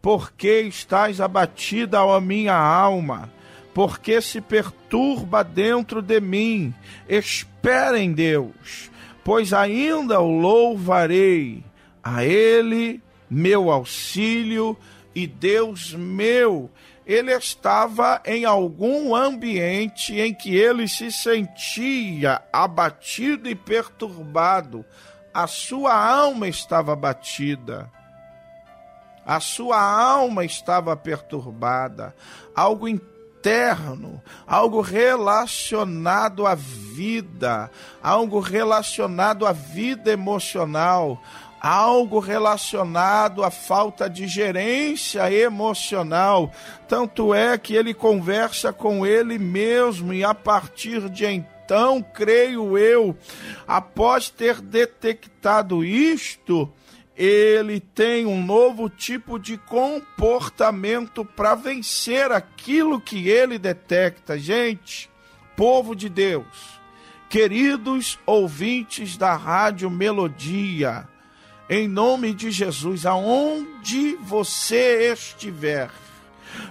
Por 0.00 0.30
que 0.30 0.60
estás 0.60 1.20
abatida, 1.20 2.04
ó 2.04 2.20
minha 2.20 2.54
alma? 2.54 3.28
Porque 3.74 4.20
se 4.20 4.40
perturba 4.40 5.42
dentro 5.42 6.00
de 6.00 6.20
mim? 6.20 6.72
Espera 7.08 7.98
em 7.98 8.12
Deus, 8.12 8.88
pois 9.24 9.52
ainda 9.52 10.20
o 10.20 10.30
louvarei. 10.30 11.64
A 12.02 12.24
Ele, 12.24 13.02
meu 13.28 13.68
auxílio 13.68 14.78
e 15.12 15.26
Deus 15.26 15.92
meu. 15.92 16.70
Ele 17.04 17.32
estava 17.32 18.22
em 18.24 18.44
algum 18.44 19.14
ambiente 19.16 20.14
em 20.14 20.32
que 20.32 20.54
ele 20.54 20.86
se 20.86 21.10
sentia 21.10 22.40
abatido 22.52 23.48
e 23.50 23.54
perturbado. 23.56 24.84
A 25.32 25.46
sua 25.46 25.94
alma 25.94 26.48
estava 26.48 26.92
abatida. 26.92 27.90
A 29.24 29.38
sua 29.38 29.80
alma 29.80 30.44
estava 30.44 30.96
perturbada. 30.96 32.14
Algo 32.54 32.88
interno, 32.88 34.20
algo 34.46 34.80
relacionado 34.80 36.46
à 36.46 36.54
vida, 36.54 37.70
algo 38.02 38.40
relacionado 38.40 39.46
à 39.46 39.52
vida 39.52 40.10
emocional, 40.10 41.22
algo 41.60 42.18
relacionado 42.18 43.44
à 43.44 43.50
falta 43.50 44.10
de 44.10 44.26
gerência 44.26 45.32
emocional. 45.32 46.50
Tanto 46.88 47.32
é 47.32 47.56
que 47.56 47.76
ele 47.76 47.94
conversa 47.94 48.72
com 48.72 49.06
ele 49.06 49.38
mesmo 49.38 50.12
e 50.12 50.24
a 50.24 50.34
partir 50.34 51.08
de 51.08 51.24
então, 51.26 51.59
creio 52.02 52.76
eu, 52.76 53.16
após 53.66 54.28
ter 54.28 54.60
detectado 54.60 55.84
isto, 55.84 56.72
ele 57.16 57.80
tem 57.80 58.24
um 58.24 58.42
novo 58.42 58.88
tipo 58.88 59.38
de 59.38 59.58
comportamento 59.58 61.24
para 61.24 61.54
vencer 61.54 62.32
aquilo 62.32 63.00
que 63.00 63.28
ele 63.28 63.58
detecta. 63.58 64.38
Gente, 64.38 65.10
povo 65.54 65.94
de 65.94 66.08
Deus, 66.08 66.80
queridos 67.28 68.18
ouvintes 68.24 69.18
da 69.18 69.36
Rádio 69.36 69.90
Melodia, 69.90 71.06
em 71.68 71.86
nome 71.86 72.32
de 72.32 72.50
Jesus, 72.50 73.04
aonde 73.04 74.16
você 74.16 75.12
estiver, 75.12 75.90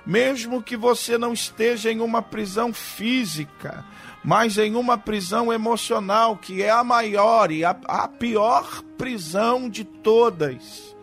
mesmo 0.06 0.62
que 0.62 0.76
você 0.76 1.18
não 1.18 1.32
esteja 1.32 1.92
em 1.92 2.02
uma 2.02 2.22
prisão 2.22 2.74
física, 2.74 3.86
mas 4.24 4.58
em 4.58 4.76
uma 4.76 4.98
prisão 4.98 5.52
emocional, 5.52 6.38
que 6.38 6.62
é 6.62 6.70
a 6.70 6.84
maior 6.84 7.52
e 7.52 7.64
a, 7.64 7.76
a 7.86 8.08
pior 8.08 8.82
prisão 8.98 9.70
de 9.70 9.84
todas, 9.84 10.96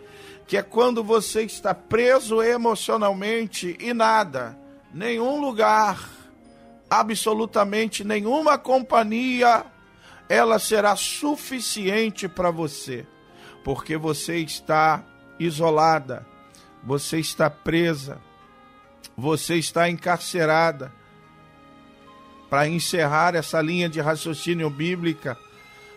que 0.46 0.56
é 0.56 0.62
quando 0.62 1.02
você 1.02 1.42
está 1.42 1.74
preso 1.74 2.42
emocionalmente 2.42 3.76
e 3.80 3.92
nada, 3.94 4.58
nenhum 4.92 5.40
lugar, 5.40 6.08
absolutamente 6.88 8.04
nenhuma 8.04 8.58
companhia, 8.58 9.64
ela 10.28 10.58
será 10.58 10.94
suficiente 10.96 12.28
para 12.28 12.50
você 12.50 13.06
porque 13.66 13.96
você 13.96 14.38
está 14.38 15.02
isolada, 15.40 16.24
você 16.84 17.18
está 17.18 17.50
presa, 17.50 18.20
você 19.16 19.56
está 19.56 19.90
encarcerada. 19.90 20.92
Para 22.48 22.68
encerrar 22.68 23.34
essa 23.34 23.60
linha 23.60 23.88
de 23.88 24.00
raciocínio 24.00 24.70
bíblica, 24.70 25.36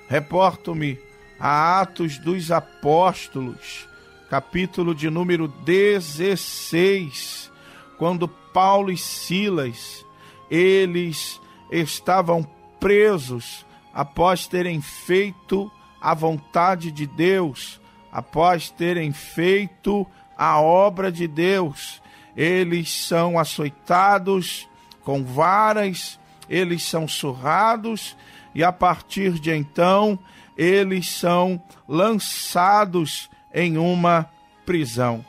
reporto-me 0.07 0.99
a 1.39 1.81
Atos 1.81 2.17
dos 2.17 2.51
Apóstolos, 2.51 3.87
capítulo 4.29 4.95
de 4.95 5.09
número 5.09 5.47
16, 5.47 7.51
quando 7.97 8.27
Paulo 8.27 8.91
e 8.91 8.97
Silas, 8.97 10.05
eles 10.49 11.39
estavam 11.71 12.43
presos 12.79 13.65
após 13.93 14.47
terem 14.47 14.81
feito 14.81 15.71
a 16.01 16.13
vontade 16.13 16.91
de 16.91 17.05
Deus, 17.05 17.79
após 18.11 18.69
terem 18.69 19.11
feito 19.11 20.07
a 20.37 20.59
obra 20.59 21.11
de 21.11 21.27
Deus, 21.27 22.01
eles 22.35 22.91
são 22.91 23.37
açoitados 23.37 24.67
com 25.03 25.23
varas, 25.23 26.18
eles 26.49 26.83
são 26.83 27.07
surrados 27.07 28.17
e 28.55 28.63
a 28.63 28.71
partir 28.71 29.33
de 29.39 29.51
então 29.51 30.17
eles 30.57 31.09
são 31.09 31.61
lançados 31.87 33.29
em 33.53 33.77
uma 33.77 34.29
prisão. 34.65 35.23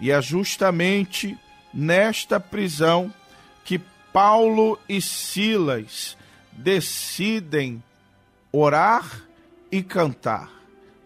E 0.00 0.10
é 0.10 0.22
justamente 0.22 1.38
nesta 1.74 2.40
prisão 2.40 3.12
que 3.64 3.78
Paulo 4.12 4.78
e 4.88 5.00
Silas 5.00 6.16
decidem 6.52 7.82
orar 8.52 9.22
e 9.70 9.82
cantar. 9.82 10.50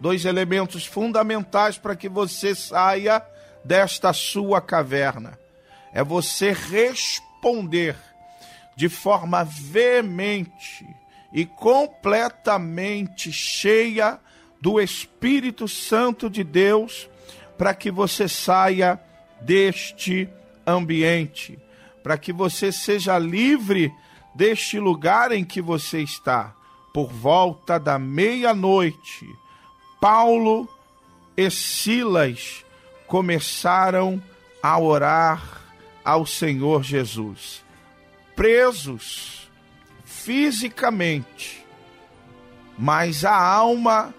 Dois 0.00 0.24
elementos 0.24 0.84
fundamentais 0.84 1.78
para 1.78 1.96
que 1.96 2.08
você 2.08 2.54
saia 2.54 3.22
desta 3.64 4.12
sua 4.12 4.60
caverna. 4.60 5.38
É 5.92 6.04
você 6.04 6.52
responder 6.52 7.96
de 8.76 8.88
forma 8.88 9.42
veemente 9.42 10.86
e 11.32 11.44
completamente 11.44 13.32
cheia 13.32 14.20
do 14.60 14.80
Espírito 14.80 15.66
Santo 15.66 16.30
de 16.30 16.44
Deus 16.44 17.08
para 17.58 17.74
que 17.74 17.90
você 17.90 18.28
saia 18.28 19.00
deste 19.40 20.28
ambiente, 20.66 21.58
para 22.02 22.18
que 22.18 22.32
você 22.32 22.70
seja 22.70 23.18
livre 23.18 23.92
deste 24.34 24.78
lugar 24.78 25.32
em 25.32 25.44
que 25.44 25.62
você 25.62 26.02
está 26.02 26.54
por 26.92 27.12
volta 27.12 27.78
da 27.78 27.98
meia-noite, 27.98 29.26
Paulo 30.00 30.68
e 31.36 31.50
Silas 31.50 32.64
começaram 33.06 34.22
a 34.62 34.78
orar 34.78 35.60
ao 36.02 36.24
Senhor 36.24 36.82
Jesus. 36.82 37.65
Presos, 38.36 39.50
fisicamente, 40.04 41.66
mas 42.78 43.24
a 43.24 43.34
alma 43.34 44.14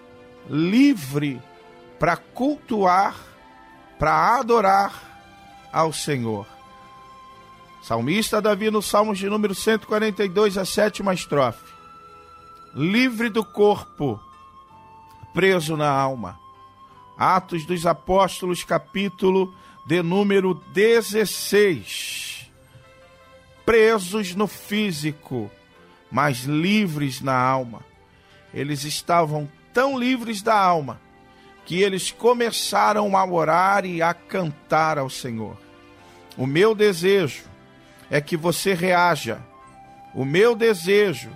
livre 0.50 1.40
para 2.00 2.16
cultuar, 2.16 3.14
para 3.96 4.36
adorar 4.36 5.68
ao 5.72 5.92
Senhor. 5.92 6.46
Salmista 7.80 8.42
Davi, 8.42 8.70
no 8.70 8.82
Salmos 8.82 9.18
de 9.18 9.28
número 9.30 9.54
142, 9.54 10.58
a 10.58 10.64
sétima 10.64 11.14
estrofe. 11.14 11.72
Livre 12.74 13.28
do 13.28 13.44
corpo, 13.44 14.20
preso 15.32 15.76
na 15.76 15.88
alma. 15.88 16.38
Atos 17.16 17.64
dos 17.64 17.86
Apóstolos, 17.86 18.64
capítulo 18.64 19.54
de 19.86 20.02
número 20.02 20.54
16. 20.72 22.27
Presos 23.68 24.34
no 24.34 24.46
físico, 24.46 25.50
mas 26.10 26.44
livres 26.44 27.20
na 27.20 27.38
alma. 27.38 27.84
Eles 28.54 28.82
estavam 28.82 29.46
tão 29.74 29.98
livres 29.98 30.40
da 30.40 30.58
alma 30.58 30.98
que 31.66 31.82
eles 31.82 32.10
começaram 32.10 33.14
a 33.14 33.26
orar 33.26 33.84
e 33.84 34.00
a 34.00 34.14
cantar 34.14 34.96
ao 34.96 35.10
Senhor. 35.10 35.54
O 36.34 36.46
meu 36.46 36.74
desejo 36.74 37.42
é 38.10 38.22
que 38.22 38.38
você 38.38 38.72
reaja. 38.72 39.38
O 40.14 40.24
meu 40.24 40.56
desejo 40.56 41.28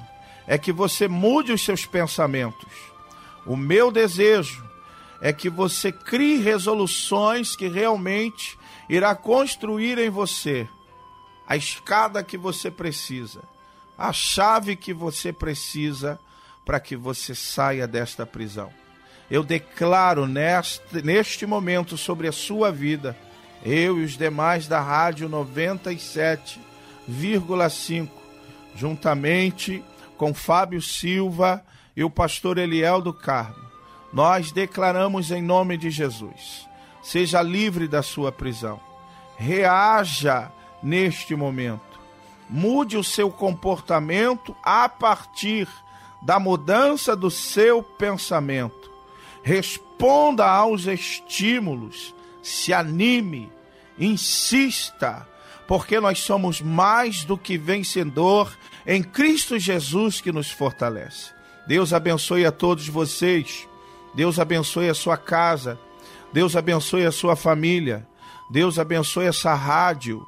é 0.46 0.56
que 0.56 0.72
você 0.72 1.06
mude 1.06 1.52
os 1.52 1.62
seus 1.62 1.84
pensamentos. 1.84 2.72
O 3.44 3.58
meu 3.58 3.92
desejo 3.92 4.66
é 5.20 5.34
que 5.34 5.50
você 5.50 5.92
crie 5.92 6.38
resoluções 6.38 7.54
que 7.54 7.68
realmente 7.68 8.58
irá 8.88 9.14
construir 9.14 9.98
em 9.98 10.08
você 10.08 10.66
a 11.53 11.57
escada 11.57 12.24
que 12.24 12.38
você 12.38 12.70
precisa, 12.70 13.42
a 13.98 14.11
chave 14.11 14.74
que 14.74 14.94
você 14.94 15.34
precisa 15.34 16.18
para 16.64 16.80
que 16.80 16.96
você 16.96 17.34
saia 17.34 17.86
desta 17.86 18.24
prisão. 18.24 18.72
Eu 19.30 19.44
declaro 19.44 20.26
neste, 20.26 21.03
neste 21.05 21.44
momento 21.44 21.98
sobre 21.98 22.26
a 22.26 22.32
sua 22.32 22.72
vida 22.72 23.14
eu 23.62 23.98
e 23.98 24.05
os 24.05 24.16
demais 24.16 24.66
da 24.66 24.80
Rádio 24.80 25.28
97,5, 25.28 28.09
juntamente 28.74 29.84
com 30.16 30.32
Fábio 30.32 30.80
Silva 30.80 31.62
e 31.94 32.03
o 32.03 32.09
pastor 32.09 32.57
Eliel 32.57 33.03
do 33.03 33.12
Carmo, 33.12 33.62
nós 34.11 34.53
declaramos 34.53 35.30
em 35.30 35.42
nome 35.42 35.76
de 35.76 35.90
Jesus: 35.90 36.66
seja 37.03 37.42
livre 37.42 37.86
da 37.86 38.03
sua 38.03 38.32
prisão, 38.32 38.80
reaja 39.36 40.50
neste 40.82 41.34
momento, 41.34 42.00
mude 42.48 42.96
o 42.96 43.04
seu 43.04 43.30
comportamento 43.30 44.54
a 44.62 44.88
partir 44.88 45.68
da 46.20 46.38
mudança 46.38 47.16
do 47.16 47.30
seu 47.30 47.82
pensamento, 47.82 48.90
responda 49.42 50.46
aos 50.46 50.86
estímulos 50.86 52.14
se 52.42 52.72
anime, 52.72 53.50
insista, 53.98 55.26
porque 55.66 56.00
nós 56.00 56.18
somos 56.18 56.60
mais 56.60 57.24
do 57.24 57.38
que 57.38 57.56
vencedor 57.56 58.52
em 58.86 59.02
Cristo 59.02 59.58
Jesus 59.58 60.20
que 60.20 60.32
nos 60.32 60.50
fortalece. 60.50 61.32
Deus 61.66 61.92
abençoe 61.92 62.44
a 62.44 62.50
todos 62.50 62.88
vocês. 62.88 63.68
Deus 64.14 64.38
abençoe 64.38 64.88
a 64.88 64.94
sua 64.94 65.16
casa. 65.16 65.78
Deus 66.32 66.56
abençoe 66.56 67.06
a 67.06 67.12
sua 67.12 67.36
família. 67.36 68.06
Deus 68.50 68.78
abençoe 68.78 69.26
essa 69.26 69.54
rádio. 69.54 70.26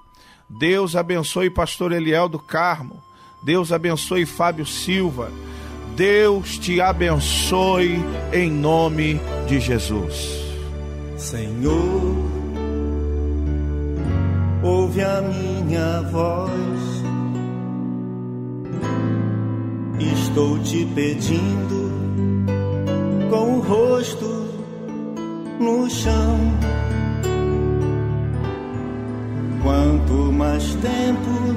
Deus 0.56 0.94
abençoe 0.94 1.50
pastor 1.50 1.90
Eliel 1.90 2.28
do 2.28 2.38
Carmo. 2.38 3.02
Deus 3.42 3.72
abençoe 3.72 4.24
Fábio 4.24 4.64
Silva. 4.64 5.32
Deus 5.96 6.58
te 6.58 6.80
abençoe 6.80 8.00
em 8.32 8.52
nome 8.52 9.20
de 9.48 9.58
Jesus. 9.58 10.44
Senhor, 11.16 12.14
ouve 14.62 15.02
a 15.02 15.22
minha 15.22 16.02
voz. 16.12 16.52
Estou 19.98 20.60
te 20.60 20.86
pedindo 20.94 21.90
com 23.28 23.58
o 23.58 23.60
rosto 23.60 24.48
no 25.58 25.90
chão. 25.90 26.38
Quanto 30.06 30.32
mais 30.32 30.62
tempo 30.74 31.56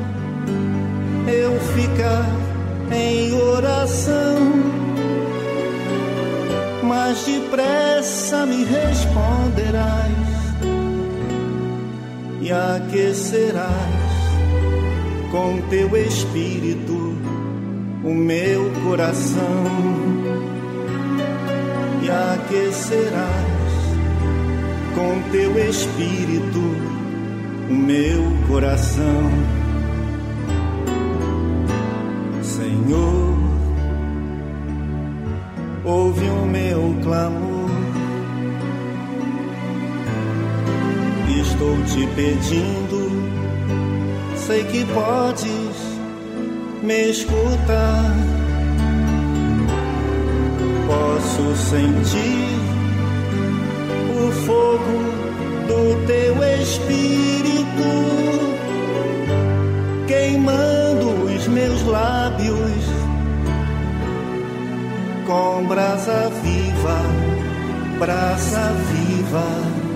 eu 1.27 1.59
ficar 1.59 2.25
em 2.91 3.33
oração. 3.33 4.37
Mais 6.83 7.25
depressa 7.25 8.45
me 8.45 8.63
responderás 8.63 10.11
e 12.41 12.51
aquecerás 12.51 13.67
com 15.29 15.59
teu 15.69 15.97
espírito 15.97 17.17
o 18.05 18.13
meu 18.13 18.71
coração. 18.85 19.65
E 22.01 22.09
aquecerás 22.09 23.27
com 24.95 25.21
teu 25.31 25.69
espírito 25.69 26.86
o 27.70 27.74
meu 27.74 28.24
coração, 28.47 29.32
Senhor 32.41 33.38
ouve 35.88 36.30
o 36.30 36.45
meu 36.45 36.95
clamor. 37.01 37.57
Estou 41.39 41.76
te 41.86 42.07
pedindo, 42.15 43.09
sei 44.36 44.63
que 44.65 44.86
podes 44.86 45.97
me 46.84 47.09
escutar. 47.09 48.15
Posso 50.88 51.55
sentir 51.55 52.57
o 54.15 54.32
fogo 54.45 55.26
do 55.68 56.05
teu 56.07 56.36
espírito 56.61 57.57
queimando 60.07 61.26
os 61.26 61.47
meus 61.47 61.84
lábios 61.84 62.84
com 65.28 65.65
brasa 65.68 66.32
viva, 66.41 66.99
brasa 67.99 68.72
viva 68.91 69.88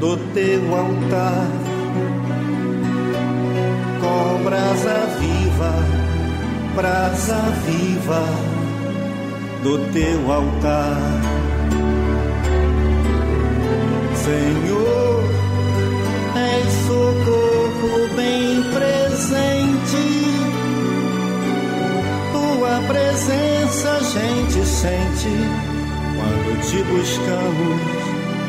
do 0.00 0.16
teu 0.34 0.74
altar. 0.74 1.46
Com 4.00 4.42
brasa 4.42 5.06
viva, 5.20 5.72
brasa 6.74 7.40
viva 7.64 8.24
do 9.62 9.78
teu 9.92 10.32
altar. 10.32 11.42
Senhor, 14.24 15.24
és 16.36 16.72
socorro 16.86 18.08
bem 18.14 18.62
presente 18.72 20.12
tua 22.32 22.80
presença 22.86 23.90
a 23.90 24.00
gente 24.00 24.64
sente 24.64 25.28
quando 26.14 26.60
te 26.62 26.82
buscamos 26.84 27.80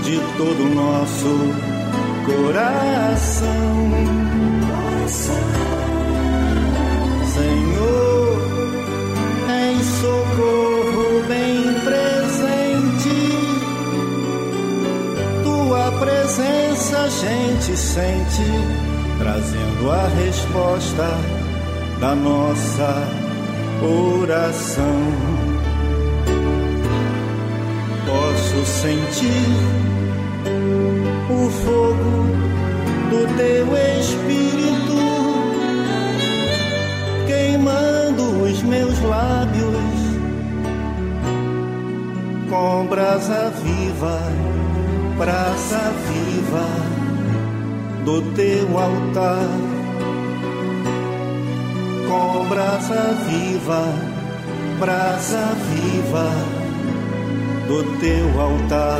de 0.04 0.20
todo 0.38 0.64
o 0.64 0.76
nosso 0.76 1.34
coração. 2.26 3.74
Senhor, 7.34 8.38
em 9.50 9.84
socorro 9.84 11.24
bem 11.28 11.74
presente, 11.84 12.03
presença 16.04 16.98
a 17.00 17.08
gente 17.08 17.78
sente, 17.78 18.44
trazendo 19.20 19.90
a 19.90 20.08
resposta 20.22 21.08
da 22.02 22.14
nossa 22.14 23.08
oração. 23.82 25.00
Posso 28.06 28.66
sentir 28.82 29.48
o 31.30 31.50
fogo 31.50 32.26
do 33.10 33.38
teu 33.38 33.68
espírito 34.02 34.54
queimando 37.28 38.44
os 38.44 38.62
meus 38.64 39.00
lábios 39.04 40.04
com 42.50 42.88
brasa 42.88 43.54
viva, 43.64 44.20
brasa 45.18 45.92
viva 46.08 46.68
do 48.04 48.22
teu 48.34 48.78
altar 48.78 49.48
com 52.08 52.46
brasa 52.48 53.16
viva, 53.28 53.84
brasa 54.80 55.56
viva 55.70 56.30
do 57.68 57.84
teu 58.00 58.42
altar. 58.42 59.00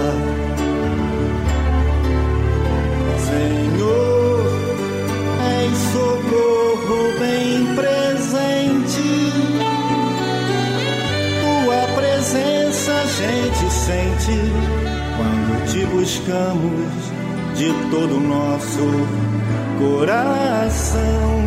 Senhor, 3.28 4.46
és 5.62 5.78
socorro 5.92 7.20
bem 7.20 7.76
presente. 7.76 9.04
Presença 11.96 12.92
a 12.92 13.06
gente 13.06 13.72
sente 13.72 15.03
te 15.74 15.84
buscamos 15.86 16.94
de 17.56 17.74
todo 17.90 18.18
o 18.18 18.20
nosso 18.20 18.86
coração. 19.80 21.42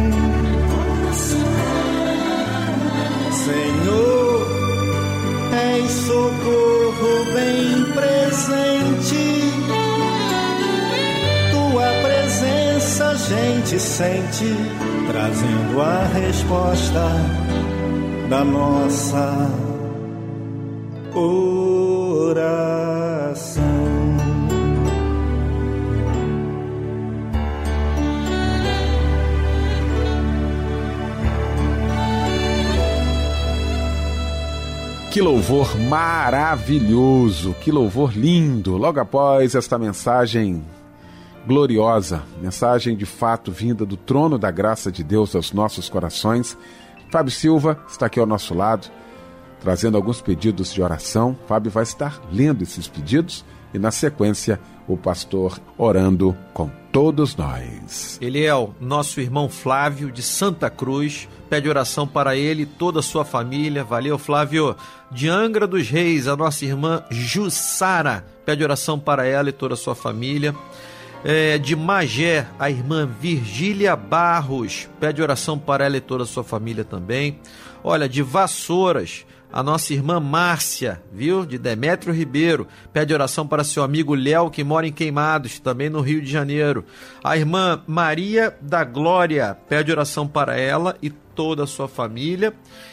Senhor, 3.31 4.47
és 5.53 5.91
socorro 5.93 7.25
bem 7.33 7.85
presente. 7.95 9.25
Tua 11.53 11.89
presença 12.03 13.11
a 13.11 13.15
gente 13.15 13.79
sente, 13.79 14.57
trazendo 15.07 15.81
a 15.81 16.03
resposta 16.13 17.13
da 18.29 18.45
nossa 18.45 19.49
oração. 22.35 22.77
Que 35.17 35.23
louvor 35.23 35.75
maravilhoso, 35.79 37.55
que 37.63 37.73
louvor 37.73 38.13
lindo. 38.15 38.77
Logo 38.77 39.01
após 39.01 39.55
esta 39.55 39.79
mensagem 39.79 40.63
gloriosa, 41.47 42.23
mensagem 42.39 42.95
de 42.95 43.07
fato 43.07 43.51
vinda 43.51 43.87
do 43.87 43.97
trono 43.97 44.37
da 44.37 44.51
graça 44.51 44.93
de 44.93 45.03
Deus 45.03 45.35
aos 45.35 45.53
nossos 45.53 45.89
corações, 45.89 46.55
Fábio 47.11 47.33
Silva 47.33 47.83
está 47.89 48.05
aqui 48.05 48.21
ao 48.21 48.27
nosso 48.27 48.53
lado, 48.53 48.89
trazendo 49.59 49.97
alguns 49.97 50.21
pedidos 50.21 50.71
de 50.71 50.83
oração. 50.83 51.35
Fábio 51.49 51.71
vai 51.71 51.85
estar 51.85 52.21
lendo 52.31 52.61
esses 52.61 52.87
pedidos 52.87 53.43
e, 53.73 53.79
na 53.79 53.91
sequência, 53.91 54.61
o 54.87 54.99
pastor 54.99 55.59
orando 55.79 56.37
com 56.53 56.71
todos 56.97 57.37
nós. 57.37 58.19
Eliel, 58.23 58.75
nosso 58.81 59.21
irmão 59.21 59.51
Flávio 59.51 60.11
de 60.11 60.23
Santa 60.23 60.71
Cruz, 60.71 61.29
pede 61.51 61.69
oração 61.69 62.09
para 62.09 62.35
ele 62.35 62.63
e 62.63 62.67
toda 62.67 63.01
a 63.01 63.03
sua 63.03 63.23
família. 63.23 63.85
Valeu, 63.85 64.17
Flávio. 64.17 64.75
De 65.11 65.29
Angra 65.29 65.67
dos 65.67 65.91
Reis, 65.91 66.27
a 66.27 66.35
nossa 66.35 66.65
irmã 66.65 67.05
Jussara, 67.11 68.25
pede 68.47 68.65
oração 68.65 68.99
para 68.99 69.27
ela 69.27 69.51
e 69.51 69.53
toda 69.53 69.75
a 69.75 69.77
sua 69.77 69.95
família. 69.95 70.57
É, 71.23 71.59
de 71.59 71.77
Magé, 71.77 72.47
a 72.59 72.71
irmã 72.71 73.07
Virgília 73.07 73.95
Barros, 73.95 74.89
pede 74.99 75.21
oração 75.21 75.59
para 75.59 75.85
ela 75.85 75.99
e 75.99 76.01
toda 76.01 76.23
a 76.23 76.27
sua 76.27 76.45
família 76.45 76.83
também. 76.83 77.39
Olha, 77.85 78.09
de 78.09 78.23
Vassouras, 78.23 79.27
a 79.57 79.63
nossa 79.63 79.95
irmã 79.95 80.21
Márcia, 80.21 81.03
viu? 81.11 81.47
De 81.47 81.57
Demétrio 81.57 82.13
Ribeiro, 82.13 82.69
pede 82.93 83.15
oração 83.15 83.49
para 83.49 83.65
seu 83.65 83.83
amigo 83.83 84.15
Léo, 84.15 84.51
que 84.51 84.63
mora 84.63 84.87
em 84.87 84.93
Queimados, 84.93 85.59
também 85.59 85.89
no 85.89 86.03
Rio 86.03 86.21
de 86.21 86.31
Janeiro. 86.31 86.85
A 87.25 87.39
irmã 87.39 87.83
Maria 87.87 88.55
da 88.61 88.85
Glória 88.85 89.57
pede 89.67 89.91
oração 89.91 90.29
para 90.29 90.61
ela 90.61 90.95
e 91.01 91.09
toda 91.09 91.65
a 91.65 91.67
sua 91.67 91.89
família. 91.89 92.53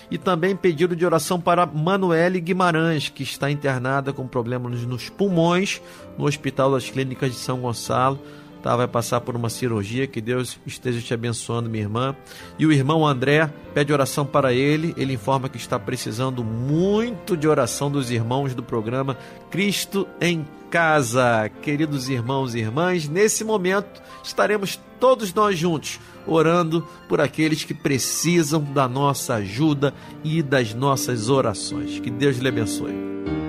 E 0.09 0.17
também 0.17 0.55
pedido 0.55 0.95
de 0.95 1.05
oração 1.05 1.41
para 1.41 1.65
Manuele 1.65 2.39
Guimarães, 2.39 3.09
que 3.09 3.23
está 3.23 3.51
internada 3.51 4.13
com 4.13 4.25
problemas 4.25 4.83
nos 4.83 5.09
pulmões 5.09 5.81
no 6.17 6.25
Hospital 6.25 6.71
das 6.71 6.89
Clínicas 6.89 7.29
de 7.29 7.39
São 7.39 7.59
Gonçalo 7.59 8.21
tá? 8.63 8.75
Vai 8.75 8.87
passar 8.87 9.21
por 9.21 9.35
uma 9.35 9.49
cirurgia, 9.49 10.07
que 10.07 10.21
Deus 10.21 10.57
esteja 10.65 11.01
te 11.01 11.13
abençoando, 11.13 11.69
minha 11.69 11.83
irmã. 11.83 12.15
E 12.57 12.65
o 12.65 12.71
irmão 12.71 13.05
André 13.05 13.51
pede 13.73 13.91
oração 13.91 14.25
para 14.25 14.53
ele, 14.53 14.95
ele 14.97 15.13
informa 15.13 15.49
que 15.49 15.57
está 15.57 15.77
precisando 15.77 16.43
muito 16.43 17.35
de 17.35 17.47
oração 17.47 17.91
dos 17.91 18.09
irmãos 18.09 18.55
do 18.55 18.63
programa 18.63 19.17
Cristo 19.51 20.07
em 20.21 20.47
Casa. 20.71 21.51
Queridos 21.61 22.09
irmãos 22.09 22.55
e 22.55 22.59
irmãs, 22.59 23.07
nesse 23.07 23.43
momento 23.43 24.01
estaremos 24.23 24.79
todos 24.99 25.33
nós 25.33 25.59
juntos 25.59 25.99
orando 26.25 26.87
por 27.09 27.19
aqueles 27.19 27.65
que 27.65 27.73
precisam 27.73 28.63
da 28.63 28.87
nossa 28.87 29.35
ajuda 29.35 29.93
e 30.23 30.41
das 30.41 30.73
nossas 30.73 31.29
orações. 31.29 31.99
Que 31.99 32.09
Deus 32.09 32.37
lhe 32.37 32.47
abençoe. 32.47 33.42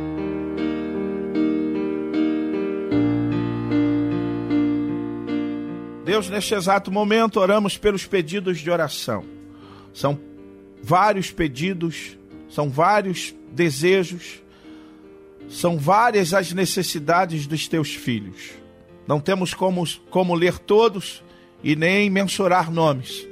Deus, 6.05 6.29
neste 6.29 6.55
exato 6.55 6.93
momento, 6.93 7.41
oramos 7.41 7.79
pelos 7.79 8.05
pedidos 8.05 8.59
de 8.59 8.71
oração. 8.71 9.25
São 9.95 10.21
vários 10.83 11.31
pedidos, 11.31 12.19
são 12.49 12.69
vários 12.69 13.35
desejos, 13.51 14.43
são 15.49 15.79
várias 15.79 16.35
as 16.35 16.53
necessidades 16.53 17.47
dos 17.47 17.67
teus 17.67 17.95
filhos. 17.95 18.51
Não 19.07 19.19
temos 19.19 19.55
como, 19.55 19.83
como 20.11 20.35
ler 20.35 20.59
todos 20.59 21.23
e 21.63 21.75
nem 21.75 22.11
mensurar 22.11 22.71
nomes, 22.71 23.27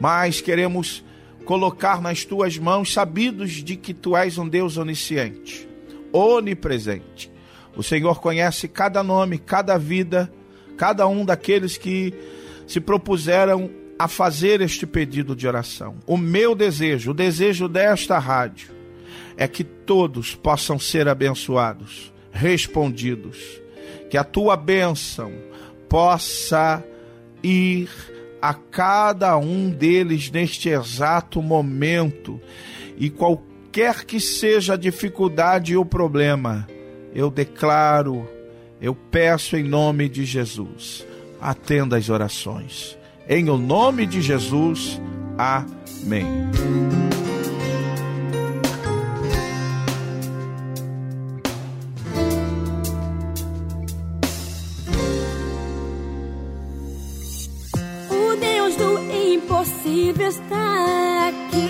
mas 0.00 0.40
queremos 0.40 1.04
colocar 1.44 2.00
nas 2.00 2.24
tuas 2.24 2.56
mãos, 2.56 2.92
sabidos 2.92 3.50
de 3.54 3.74
que 3.74 3.92
tu 3.92 4.16
és 4.16 4.38
um 4.38 4.48
Deus 4.48 4.76
onisciente, 4.76 5.68
onipresente. 6.12 7.30
O 7.76 7.82
Senhor 7.82 8.20
conhece 8.20 8.68
cada 8.68 9.02
nome, 9.02 9.36
cada 9.36 9.76
vida 9.76 10.32
cada 10.76 11.06
um 11.06 11.24
daqueles 11.24 11.76
que 11.76 12.12
se 12.66 12.80
propuseram 12.80 13.70
a 13.98 14.08
fazer 14.08 14.60
este 14.60 14.86
pedido 14.86 15.36
de 15.36 15.46
oração. 15.46 15.96
O 16.06 16.16
meu 16.16 16.54
desejo, 16.54 17.12
o 17.12 17.14
desejo 17.14 17.68
desta 17.68 18.18
rádio, 18.18 18.70
é 19.36 19.46
que 19.46 19.64
todos 19.64 20.34
possam 20.34 20.78
ser 20.78 21.08
abençoados, 21.08 22.12
respondidos, 22.32 23.60
que 24.10 24.16
a 24.16 24.24
tua 24.24 24.56
bênção 24.56 25.32
possa 25.88 26.82
ir 27.42 27.88
a 28.40 28.54
cada 28.54 29.36
um 29.36 29.70
deles 29.70 30.30
neste 30.30 30.68
exato 30.68 31.40
momento 31.40 32.40
e 32.96 33.08
qualquer 33.08 34.04
que 34.04 34.20
seja 34.20 34.74
a 34.74 34.76
dificuldade 34.76 35.72
e 35.72 35.76
o 35.76 35.84
problema, 35.84 36.68
eu 37.14 37.30
declaro 37.30 38.28
eu 38.84 38.94
peço 38.94 39.56
em 39.56 39.64
nome 39.64 40.10
de 40.10 40.26
Jesus, 40.26 41.06
atenda 41.40 41.96
as 41.96 42.10
orações. 42.10 42.98
Em 43.26 43.48
o 43.48 43.56
nome 43.56 44.04
de 44.04 44.20
Jesus, 44.20 45.00
amém. 45.38 46.26
O 58.10 58.36
Deus 58.38 58.76
do 58.76 58.98
impossível 59.10 60.28
está 60.28 61.28
aqui. 61.28 61.63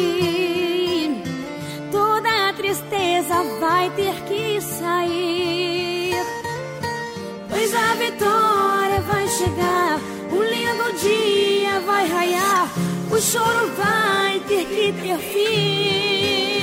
Vitória 8.05 9.01
vai 9.01 9.27
chegar. 9.29 10.01
Um 10.31 10.43
lindo 10.43 10.93
dia 10.99 11.81
vai 11.81 12.07
raiar. 12.09 12.69
O 13.11 13.19
choro 13.21 13.71
vai 13.77 14.41
ter 14.41 14.65
que 14.67 14.93
ter 14.93 15.19
fim. 15.19 16.55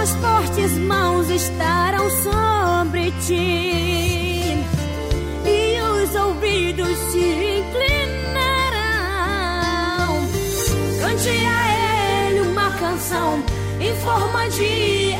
As 0.00 0.10
fortes 0.16 0.72
mãos 0.78 1.30
estarão 1.30 2.10
sobre 2.10 3.12
ti 3.26 4.56
e 5.46 5.80
os 5.80 6.14
ouvidos 6.14 6.96
se 7.10 7.60
inclinarão. 7.60 7.92
Cante 11.00 11.28
a 11.28 12.28
Ele 12.28 12.40
uma 12.40 12.70
canção 12.72 13.42
em 13.80 13.94
forma 13.96 14.48
de 14.48 15.12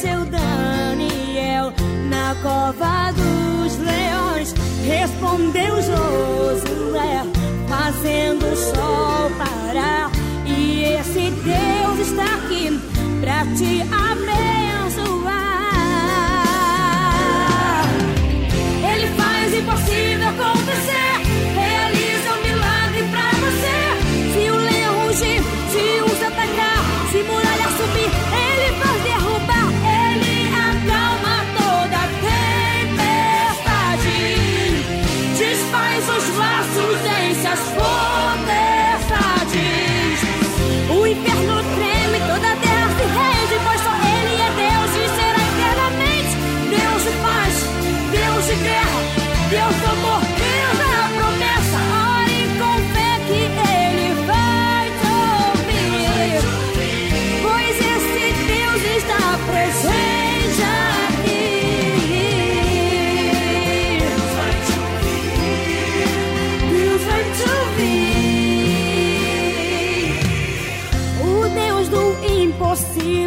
seu 0.00 0.24
Daniel 0.26 1.72
na 2.08 2.32
cova 2.40 3.10
dos 3.12 3.76
leões. 3.78 4.54
Respondeu 4.86 5.74
Josué, 5.82 7.24
fazendo 7.68 8.46
o 8.46 8.56
sol 8.56 9.30
parar. 9.36 10.10
E 10.46 10.84
esse 10.84 11.30
Deus 11.42 12.08
está 12.08 12.36
aqui 12.36 12.80
pra 13.20 13.44
te 13.56 13.82
abençoar. 13.82 14.17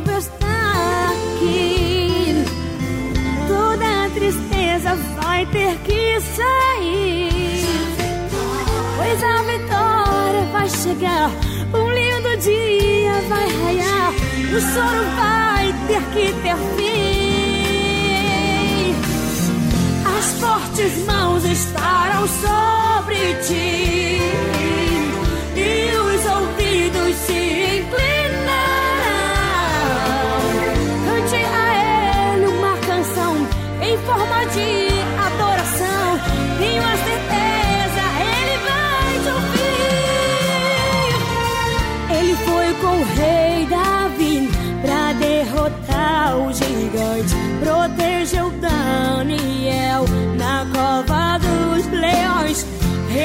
Impossível 0.02 0.18
está 0.18 1.12
aqui. 1.12 2.44
Toda 3.48 4.10
tristeza 4.14 4.96
vai 5.22 5.46
ter 5.48 5.78
que 5.80 6.20
sair. 6.22 7.66
Pois 8.98 9.24
a 9.24 9.44
vitória 9.44 10.44
vai 10.52 10.70
chegar. 10.70 11.30
Um 11.74 11.90
lindo 11.92 12.38
dia 12.38 13.14
vai 13.30 13.48
raiar. 13.64 14.12
O 14.54 14.60
choro 14.60 15.04
vai 15.16 15.74
ter 15.88 16.04
que 16.14 16.34
ter 16.42 16.58
fim. 16.76 17.72
As 20.18 20.26
fortes 20.40 21.06
mãos 21.06 21.46
estarão 21.46 22.28
sobre 22.28 23.36
ti. 23.44 24.61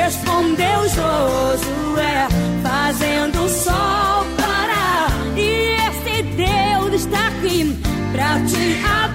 Respondeu 0.07 0.89
Josué, 0.89 2.29
fazendo 2.63 3.43
o 3.43 3.49
sol 3.49 4.25
parar. 4.37 5.11
E 5.37 5.75
esse 5.89 6.23
Deus 6.23 7.03
está 7.03 7.27
aqui 7.27 7.77
pra 8.13 8.39
te 8.45 8.85
abençoar. 8.85 9.06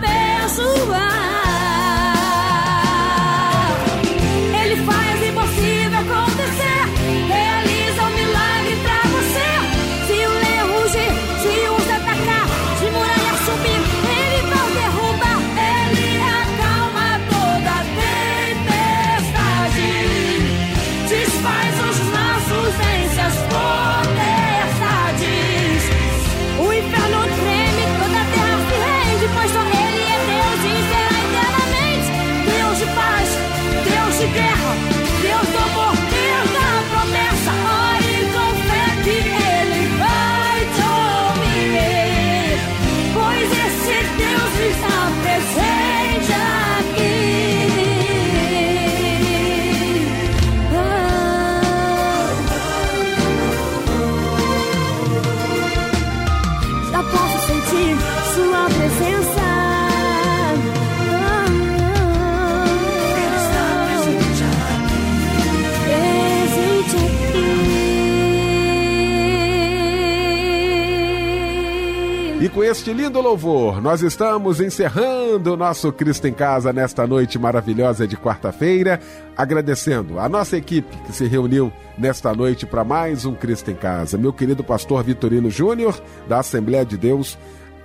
Este 72.82 72.94
lindo 72.94 73.22
louvor, 73.22 73.80
nós 73.80 74.02
estamos 74.02 74.60
encerrando 74.60 75.54
o 75.54 75.58
nosso 75.58 75.92
Cristo 75.92 76.28
em 76.28 76.34
Casa 76.34 76.74
nesta 76.74 77.06
noite 77.06 77.38
maravilhosa 77.38 78.08
de 78.08 78.18
quarta-feira, 78.18 79.00
agradecendo 79.38 80.20
a 80.20 80.28
nossa 80.28 80.58
equipe 80.58 80.98
que 81.06 81.14
se 81.14 81.28
reuniu 81.28 81.72
nesta 81.96 82.34
noite 82.34 82.66
para 82.66 82.84
mais 82.84 83.24
um 83.24 83.36
Cristo 83.36 83.70
em 83.70 83.76
Casa. 83.76 84.18
Meu 84.18 84.34
querido 84.34 84.64
pastor 84.64 85.04
Vitorino 85.04 85.52
Júnior, 85.52 86.02
da 86.28 86.40
Assembleia 86.40 86.84
de 86.84 86.98
Deus, 86.98 87.38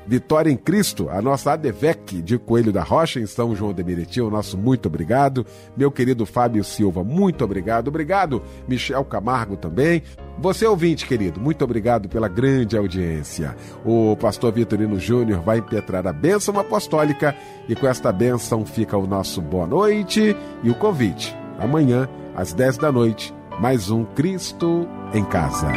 Vitória 0.07 0.51
em 0.51 0.57
Cristo, 0.57 1.11
a 1.11 1.21
nossa 1.21 1.53
ADVEC 1.53 2.23
de 2.23 2.39
Coelho 2.39 2.73
da 2.73 2.83
Rocha, 2.83 3.21
em 3.21 3.27
São 3.27 3.55
João 3.55 3.75
de 3.75 3.85
Meriti, 3.85 4.21
o 4.21 4.31
nosso 4.31 4.57
muito 4.57 4.87
obrigado. 4.87 5.45
Meu 5.77 5.91
querido 5.91 6.25
Fábio 6.25 6.65
Silva, 6.65 7.05
muito 7.05 7.45
obrigado. 7.45 7.89
Obrigado, 7.89 8.41
Michel 8.67 9.05
Camargo 9.05 9.57
também. 9.57 10.03
Você 10.39 10.67
ouvinte, 10.67 11.07
querido, 11.07 11.41
muito 11.41 11.65
obrigado 11.65 12.09
pela 12.11 12.29
grande 12.29 12.77
audiência. 12.77 13.57
O 13.85 14.15
pastor 14.17 14.53
Vitorino 14.53 15.01
Júnior 15.01 15.41
vai 15.41 15.59
impetrar 15.59 16.07
a 16.07 16.13
bênção 16.13 16.59
apostólica 16.59 17.35
e 17.67 17.75
com 17.75 17.87
esta 17.87 18.13
bênção 18.13 18.67
fica 18.67 18.99
o 18.99 19.07
nosso 19.07 19.41
boa 19.41 19.67
noite 19.67 20.37
e 20.63 20.71
o 20.71 20.75
convite. 20.75 21.35
Amanhã, 21.59 22.07
às 22.35 22.53
10 22.53 22.77
da 22.77 22.93
noite, 22.93 23.35
mais 23.59 23.91
um 23.91 24.05
Cristo 24.05 24.87
em 25.15 25.25
Casa. 25.25 25.73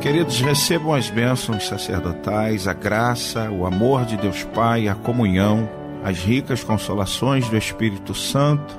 Queridos, 0.00 0.40
recebam 0.40 0.94
as 0.94 1.10
bênçãos 1.10 1.66
sacerdotais, 1.66 2.68
a 2.68 2.72
graça, 2.72 3.50
o 3.50 3.66
amor 3.66 4.06
de 4.06 4.16
Deus 4.16 4.44
Pai, 4.44 4.88
a 4.88 4.94
comunhão, 4.94 5.68
as 6.04 6.18
ricas 6.18 6.64
consolações 6.64 7.48
do 7.48 7.56
Espírito 7.56 8.14
Santo, 8.14 8.78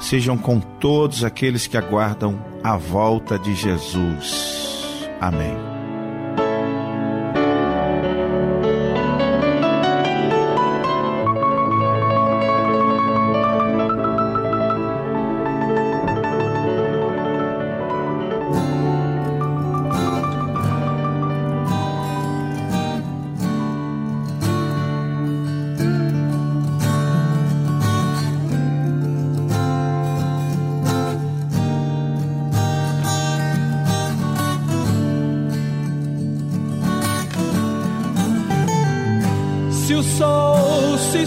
sejam 0.00 0.36
com 0.36 0.60
todos 0.60 1.24
aqueles 1.24 1.66
que 1.66 1.76
aguardam 1.76 2.38
a 2.62 2.76
volta 2.76 3.38
de 3.38 3.54
Jesus. 3.54 5.08
Amém. 5.20 5.67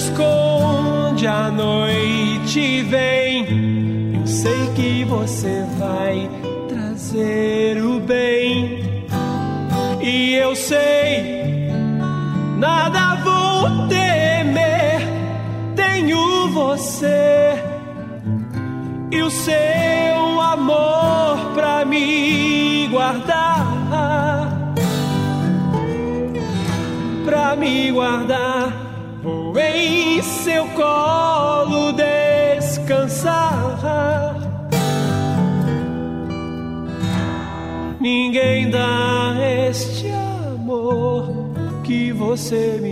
Esconde, 0.02 1.28
a 1.28 1.52
noite 1.52 2.82
vem. 2.84 4.16
Eu 4.20 4.26
sei 4.26 4.72
que 4.76 5.04
você 5.06 5.64
vai 5.78 6.30
trazer 6.68 7.51
você 42.32 42.80
me 42.82 42.91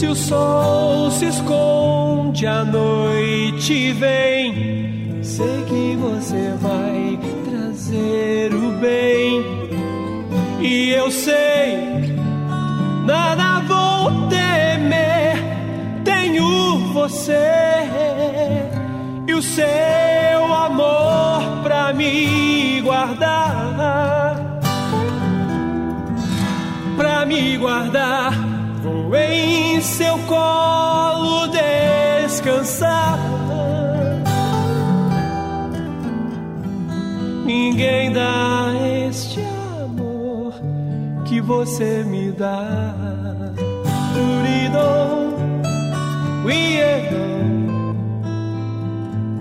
Se 0.00 0.06
o 0.06 0.14
sol 0.14 1.10
se 1.10 1.26
esconde, 1.26 2.46
a 2.46 2.64
noite 2.64 3.92
vem. 3.92 5.22
Sei 5.22 5.62
que 5.68 5.94
você 6.00 6.54
vai 6.58 7.18
trazer 7.44 8.54
o 8.54 8.70
bem. 8.80 9.44
E 10.58 10.88
eu 10.92 11.10
sei, 11.10 12.16
nada 13.04 13.60
vou 13.68 14.26
temer. 14.30 15.36
Tenho 16.02 16.78
você 16.94 17.86
e 19.28 19.34
o 19.34 19.42
seu 19.42 20.54
amor 20.64 21.42
pra 21.62 21.92
me 21.92 22.80
guardar. 22.80 24.60
Pra 26.96 27.26
me 27.26 27.58
guardar, 27.58 28.32
seu 29.90 30.16
colo 30.20 31.48
descansar. 31.48 33.18
Ninguém 37.44 38.12
dá 38.12 38.72
este 39.08 39.40
amor 39.82 40.54
que 41.26 41.40
você 41.40 42.04
me 42.04 42.30
dá. 42.30 42.94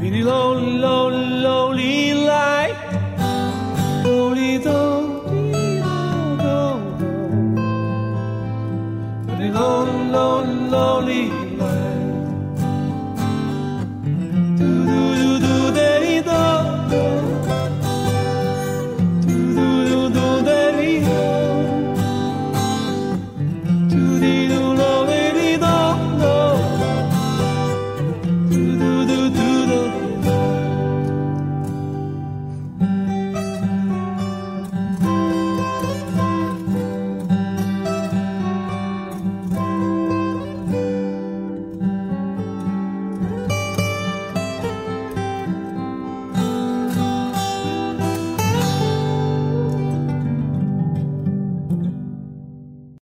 Really 0.01 0.23
lonely, 0.23 0.79
lonely, 0.79 1.41
lonely 1.43 2.13
life. 2.13 2.75
Lonely, 4.03 4.59